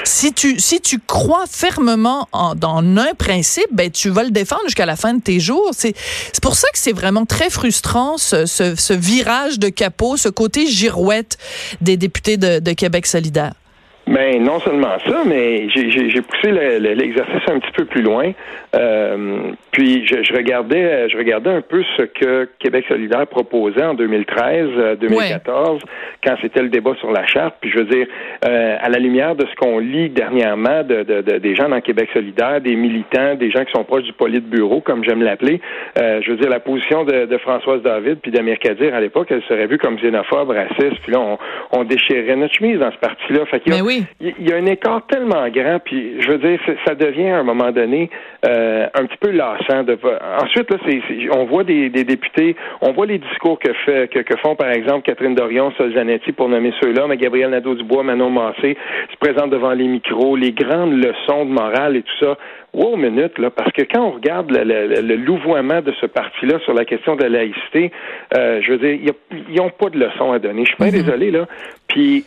[0.04, 4.64] Si tu si tu crois fermement en, dans un principe, ben tu vas le défendre
[4.66, 5.72] jusqu'à la fin de tes jours.
[5.74, 5.94] C'est
[6.32, 10.30] c'est pour ça que c'est vraiment très frustrant ce, ce, ce, virage de capot, ce
[10.30, 11.38] côté girouette
[11.82, 13.54] des députés de, de Québec solidaire.
[14.08, 18.32] Ben non seulement ça, mais j'ai poussé l'exercice un petit peu plus loin.
[18.76, 23.94] Euh, puis je, je, regardais, je regardais un peu ce que Québec solidaire proposait en
[23.94, 25.88] 2013, 2014, euh,
[26.24, 27.56] quand c'était le débat sur la charte.
[27.62, 28.08] Puis je veux dire,
[28.46, 31.80] euh, à la lumière de ce qu'on lit dernièrement de, de, de, des gens dans
[31.82, 35.62] Québec solidaire, des militants, des gens qui sont proches du bureau, comme j'aime l'appeler,
[36.00, 39.28] euh, je veux dire, la position de, de Françoise David puis d'Amir Kadir à l'époque,
[39.30, 41.02] elle serait vue comme xénophobe, raciste.
[41.04, 41.38] Puis là, on,
[41.72, 43.46] on déchirait notre chemise dans ce parti-là.
[43.46, 45.80] Fait qu'il y, il y a un écart tellement grand.
[45.84, 48.10] Puis je veux dire, ça devient à un moment donné
[48.46, 49.84] euh, un petit peu lassant.
[49.84, 49.98] De...
[50.42, 51.02] Ensuite, là, c'est,
[51.36, 54.72] on voit des, des, députés, on voit les discours que, fait, que, que font, par
[54.72, 58.78] exemple, Catherine Dorion, Sol Zanetti, pour nommer ceux-là, mais Gabriel Nadeau-Dubois, Manon Massé,
[59.12, 62.38] se présentent devant les micros, les grandes leçons de morale et tout ça.
[62.74, 66.60] Wow, minute, là, parce que quand on regarde le, le, le louvoiement de ce parti-là
[66.60, 67.92] sur la question de la laïcité,
[68.38, 69.14] euh, je veux dire,
[69.50, 70.64] ils n'ont pas de leçons à donner.
[70.64, 71.04] Je suis pas mm-hmm.
[71.04, 71.48] désolé, là.
[71.90, 72.24] Puis,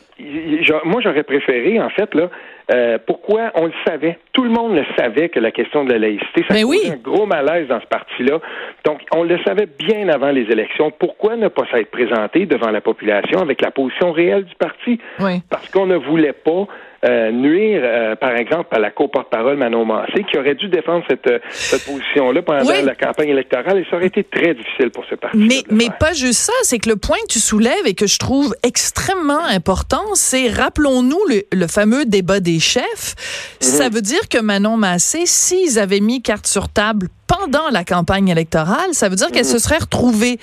[0.85, 2.29] moi, j'aurais préféré, en fait, là,
[2.73, 4.19] euh, pourquoi on le savait?
[4.33, 6.81] Tout le monde le savait que la question de la laïcité, ça oui.
[6.91, 8.41] un gros malaise dans ce parti-là.
[8.85, 10.91] Donc, on le savait bien avant les élections.
[10.91, 14.99] Pourquoi ne pas s'être présenté devant la population avec la position réelle du parti?
[15.21, 15.43] Oui.
[15.51, 16.67] Parce qu'on ne voulait pas
[17.05, 21.27] euh, nuire, euh, par exemple, à la co-porte-parole Manon Massé, qui aurait dû défendre cette,
[21.27, 22.83] euh, cette position-là pendant oui.
[22.83, 25.37] la campagne électorale, et ça aurait été très difficile pour ce parti.
[25.37, 28.19] Mais, mais pas juste ça, c'est que le point que tu soulèves et que je
[28.19, 33.15] trouve extrêmement important, c'est, rappelons-nous, le, le, fameux débat des chefs.
[33.15, 33.79] Mm -hmm.
[33.79, 38.29] Ça veut dire que Manon Massé, s'ils avaient mis carte sur table pendant la campagne
[38.29, 40.39] électorale, ça veut dire qu'elle se serait retrouvée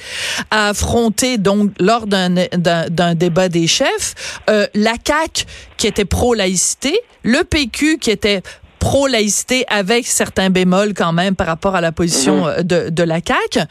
[0.49, 5.45] à affronter donc lors d'un débat des chefs euh, la CAC
[5.77, 8.41] qui était pro laïcité, le PQ qui était
[8.79, 12.63] pro-laïcité avec certains bémols quand même par rapport à la position mmh.
[12.63, 13.67] de, de la CAQ,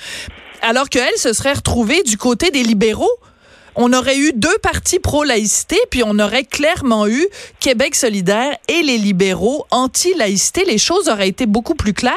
[0.62, 3.11] alors qu'elle se serait retrouvée du côté des libéraux
[3.76, 7.26] on aurait eu deux partis pro-laïcité, puis on aurait clairement eu
[7.60, 10.64] Québec solidaire et les libéraux anti-laïcité.
[10.64, 12.14] Les choses auraient été beaucoup plus claires.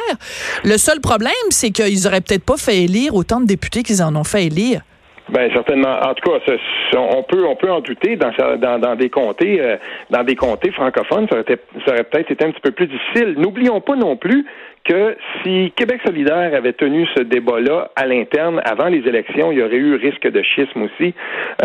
[0.63, 4.15] Le seul problème, c'est qu'ils auraient peut-être pas fait élire autant de députés qu'ils en
[4.15, 4.81] ont fait élire.
[5.29, 5.99] Ben certainement.
[6.01, 6.53] En tout cas,
[6.97, 9.77] on peut on peut en douter dans des comtés euh,
[10.09, 13.35] dans des comtés francophones, ça aurait peut-être été un petit peu plus difficile.
[13.37, 14.45] N'oublions pas non plus
[14.83, 19.63] que si Québec solidaire avait tenu ce débat-là à l'interne avant les élections, il y
[19.63, 21.13] aurait eu risque de schisme aussi.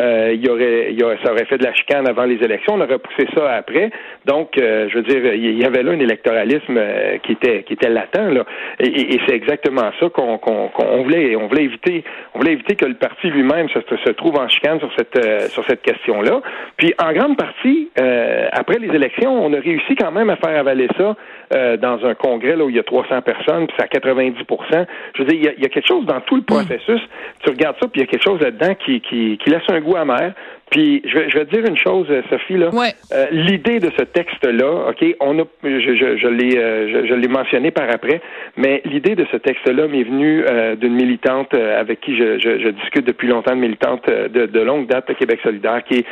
[0.01, 2.37] Euh, il, y aurait, il y aurait, ça aurait fait de la chicane avant les
[2.37, 2.75] élections.
[2.75, 3.91] On aurait poussé ça après.
[4.25, 7.75] Donc, euh, je veux dire, il y avait là un électoralisme euh, qui était qui
[7.75, 8.45] était latent là.
[8.81, 12.05] Et, c'est exactement ça qu'on qu'on qu'on voulait on voulait éviter.
[12.35, 15.65] On voulait éviter que le parti lui-même se, trouve en chicane sur cette euh, sur
[15.67, 16.41] cette question-là.
[16.77, 20.59] Puis, en grande partie, euh, après les élections, on a réussi quand même à faire
[20.59, 21.17] avaler ça
[21.79, 25.23] dans un congrès là où il y a 300 personnes, puis c'est à 90% Je
[25.23, 27.01] veux dire, il y, a, il y, a, quelque chose dans tout le processus.
[27.01, 27.43] Mm.
[27.43, 29.81] Tu regardes ça, puis il y a quelque chose là-dedans qui, qui, qui laisse un
[29.81, 30.33] goût amer.
[30.71, 32.71] Puis je vais, je vais te dire une chose, Sophie là.
[32.75, 32.93] Ouais.
[33.13, 37.15] Euh, L'idée de ce texte-là, ok, on a, je, je, je l'ai, euh, je, je
[37.15, 38.21] l'ai mentionné par après,
[38.57, 42.69] mais l'idée de ce texte-là m'est venue euh, d'une militante euh, avec qui je, je,
[42.69, 46.07] discute depuis longtemps, de militante euh, de, de longue date de Québec solidaire, qui est,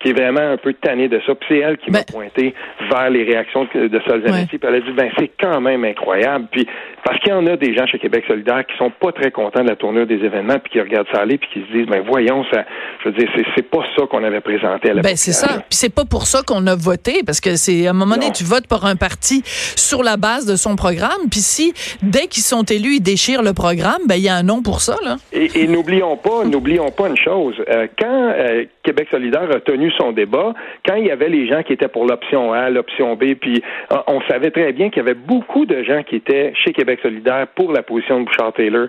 [0.00, 1.34] qui est vraiment un peu tannée de ça.
[1.34, 2.00] Puis c'est elle qui ben...
[2.00, 2.54] m'a pointé
[2.90, 4.56] vers les réactions de, de Sol Zanetti.
[4.56, 4.58] Ouais.
[4.58, 6.46] Puis elle a dit, ben c'est quand même incroyable.
[6.50, 6.66] Puis
[7.04, 9.62] parce qu'il y en a des gens chez Québec solidaire qui sont pas très contents
[9.62, 12.02] de la tournure des événements, puis qui regardent ça aller, puis qui se disent, ben
[12.06, 12.64] voyons, ça,
[13.02, 15.48] je veux dire, c'est, pas ça qu'on avait présenté à la Ben c'est ça.
[15.48, 18.30] Puis c'est pas pour ça qu'on a voté, parce que c'est à un moment donné,
[18.32, 21.28] tu votes pour un parti sur la base de son programme.
[21.30, 21.72] Puis si
[22.02, 24.80] dès qu'ils sont élus, ils déchirent le programme, ben il y a un nom pour
[24.80, 25.16] ça là.
[25.32, 27.54] Et, et n'oublions pas, n'oublions pas une chose.
[27.68, 30.54] Euh, quand euh, Québec solidaire a tenu son débat,
[30.86, 33.96] quand il y avait les gens qui étaient pour l'option A, l'option B, puis euh,
[34.06, 37.46] on savait très bien qu'il y avait beaucoup de gens qui étaient chez Québec solidaire
[37.48, 38.88] pour la position de Bouchard-Taylor.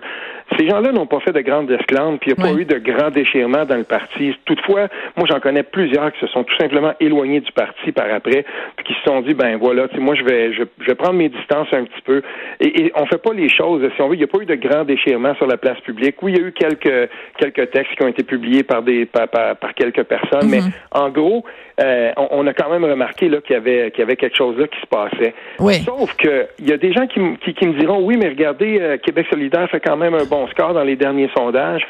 [0.58, 2.54] Ces gens-là n'ont pas fait de grandes esclandres, puis il n'y a oui.
[2.54, 4.34] pas eu de grands déchirements dans le parti.
[4.44, 8.44] Toutefois, moi, j'en connais plusieurs qui se sont tout simplement éloignés du parti par après,
[8.76, 11.28] puis qui se sont dit, ben voilà, moi, je vais, je, je, vais prendre mes
[11.28, 12.22] distances un petit peu.
[12.60, 14.46] Et, et on fait pas les choses, si on veut, il n'y a pas eu
[14.46, 16.16] de grands déchirements sur la place publique.
[16.22, 19.28] Oui, il y a eu quelques, quelques textes qui ont été publiés par des, par,
[19.28, 20.64] par, par quelques personnes, mm -hmm.
[20.66, 21.44] mais en gros,
[21.80, 24.56] euh, on, on, a quand même remarqué qu'il y avait qu'il y avait quelque chose
[24.56, 25.34] là qui se passait.
[25.58, 25.74] Oui.
[25.84, 28.78] Sauf que il y a des gens qui, qui, qui, me diront oui, mais regardez,
[28.80, 31.86] euh, Québec solidaire fait quand même un bon bons scores dans les derniers sondages.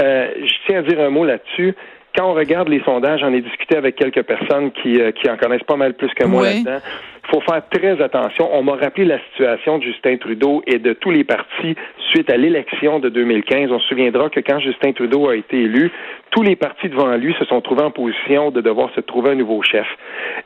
[0.00, 1.74] Euh, je tiens à dire un mot là-dessus
[2.16, 5.36] quand on regarde les sondages, j'en ai discuté avec quelques personnes qui, euh, qui en
[5.36, 6.78] connaissent pas mal plus que moi là-dedans.
[7.30, 8.48] Faut faire très attention.
[8.52, 11.74] On m'a rappelé la situation de Justin Trudeau et de tous les partis
[12.10, 13.72] suite à l'élection de 2015.
[13.72, 15.90] On se souviendra que quand Justin Trudeau a été élu,
[16.30, 19.34] tous les partis devant lui se sont trouvés en position de devoir se trouver un
[19.36, 19.86] nouveau chef.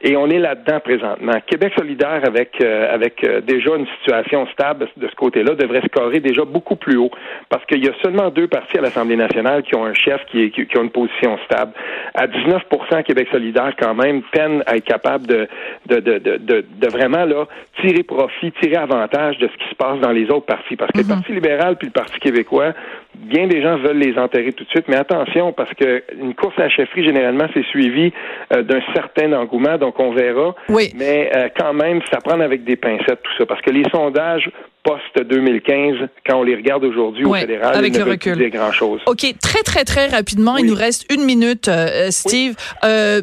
[0.03, 1.33] Et on est là-dedans présentement.
[1.47, 6.20] Québec solidaire, avec, euh, avec euh, déjà une situation stable de ce côté-là, devrait scorer
[6.20, 7.11] déjà beaucoup plus haut.
[7.49, 10.43] Parce qu'il y a seulement deux partis à l'Assemblée nationale qui ont un chef qui,
[10.43, 11.72] est, qui, a une position stable.
[12.14, 15.49] À 19% Québec solidaire, quand même, peine à être capable de,
[15.87, 17.46] de, de, de, de vraiment là,
[17.80, 20.76] tirer profit, tirer avantage de ce qui se passe dans les autres partis.
[20.76, 22.72] Parce que le Parti libéral puis le Parti québécois,
[23.16, 26.54] bien des gens veulent les enterrer tout de suite, mais attention, parce que une course
[26.58, 28.12] à la chefferie, généralement, c'est suivi
[28.52, 30.54] euh, d'un certain engouement, donc on verra.
[30.68, 30.92] Oui.
[30.96, 34.50] Mais euh, quand même, ça prend avec des pincettes tout ça, parce que les sondages
[34.84, 38.32] post-2015, quand on les regarde aujourd'hui au fédéral, avec ils le ne veulent recul.
[38.34, 39.00] plus dire grand-chose.
[39.06, 40.70] OK, très, très, très rapidement, il Oui.
[40.70, 42.54] nous reste une minute, euh, Steve.
[42.84, 43.20] Euh,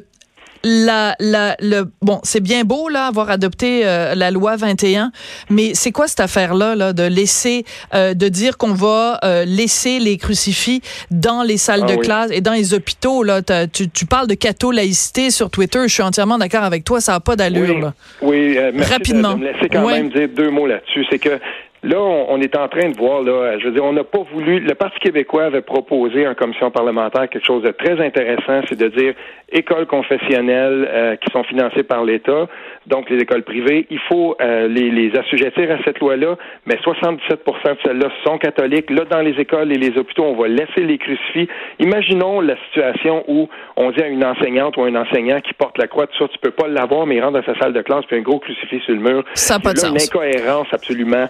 [0.68, 5.12] la, la, le, bon, c'est bien beau là avoir adopté euh, la loi 21,
[5.52, 10.00] mais c'est quoi cette affaire-là là, de laisser, euh, de dire qu'on va euh, laisser
[10.00, 12.00] les crucifix dans les salles Ah de oui.
[12.06, 13.42] classe et dans les hôpitaux là?
[13.72, 15.80] Tu, tu parles de catho-laïcité sur Twitter.
[15.84, 17.00] Je suis entièrement d'accord avec toi.
[17.00, 17.76] Ça n'a pas d'allure.
[17.76, 17.94] Oui, là.
[18.24, 19.34] oui euh, de- Rapidement.
[19.36, 19.94] De, me laisser quand Ouais.
[20.02, 21.06] même dire deux mots là-dessus.
[21.12, 21.40] C'est que
[21.86, 24.24] là, on, on est en train de voir, là, je veux dire, on n'a pas
[24.34, 24.60] voulu.
[24.60, 28.88] Le Parti québécois avait proposé en commission parlementaire quelque chose de très intéressant, c'est de
[28.90, 29.14] dire
[29.52, 32.48] écoles confessionnelles euh, qui sont financées par l'État,
[32.88, 37.20] donc les écoles privées, il faut euh, les, les assujettir à cette loi-là, mais 77%
[37.28, 38.90] de celles-là sont catholiques.
[38.90, 41.48] Là, dans les écoles et les hôpitaux, on va laisser les crucifix.
[41.80, 45.88] Imaginons la situation où on dit à une enseignante ou un enseignant qui porte la
[45.88, 48.06] croix, tout ça, tu peux pas l'avoir, mais il rentre dans sa salle de classe,
[48.06, 49.24] puis un gros crucifix sur le mur.
[49.34, 51.28] Ça n'a pas de Là, une incohérence absolument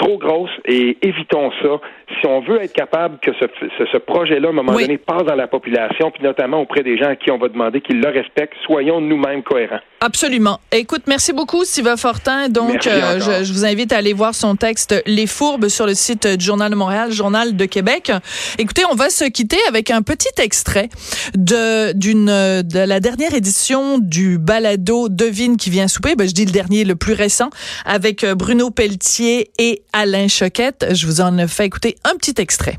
[0.00, 1.80] trop grosse et évitons ça.
[2.20, 3.44] Si on veut être capable que ce,
[3.78, 4.82] ce, ce projet-là, à un moment Oui.
[4.86, 7.80] donné, passe dans la population, puis notamment auprès des gens à qui on va demander
[7.80, 9.80] qu'ils le respectent, soyons nous-mêmes cohérents.
[10.02, 10.60] Absolument.
[10.72, 12.48] Écoute, merci beaucoup, Sylvain Fortin.
[12.48, 15.92] Donc, euh, je, je vous invite à aller voir son texte Les Fourbes sur le
[15.92, 18.10] site du Journal de Montréal, Journal de Québec.
[18.56, 20.88] Écoutez, on va se quitter avec un petit extrait
[21.36, 26.16] de d'une de la dernière édition du balado Devine qui vient souper.
[26.16, 27.50] Ben, je dis le dernier, le plus récent,
[27.84, 30.86] avec euh, Bruno Pelletier et Alain Choquette.
[30.92, 32.78] Je vous en fais écouter un petit extrait.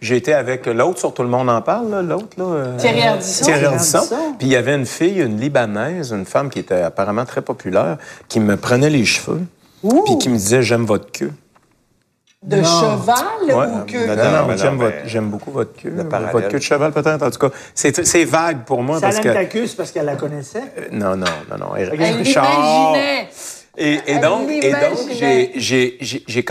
[0.00, 2.28] J'ai été avec l'autre sur Tout le monde en parle, là, l'autre.
[2.38, 3.44] Là, euh, Thierry Ardisson.
[3.44, 4.06] Thierry Ardisson.
[4.38, 7.98] Puis il y avait une fille, une Libanaise, une femme qui était apparemment très populaire,
[8.28, 9.42] qui me prenait les cheveux,
[10.06, 11.32] puis qui me disait «j'aime votre queue
[12.42, 14.06] De cheval Ouais, ou que...
[14.06, 15.92] non, non, non, j'aime non, votre- mais- j'aime beaucoup votre queue.
[15.94, 16.32] Le parallèle.
[16.32, 17.22] Votre queue de cheval, peut-être.
[17.22, 19.28] En tout cas, c'est c'est vague pour moi Ça parce que...
[19.28, 20.62] ta queue, c'est parce qu'elle la connaissait?
[20.78, 21.76] Euh, Non, non, non, non.
[21.76, 22.46] Elle Richard.
[22.48, 23.28] l'imaginait.
[23.76, 26.42] Et, et Elle donc, et donc j'ai- j'ai j'ai-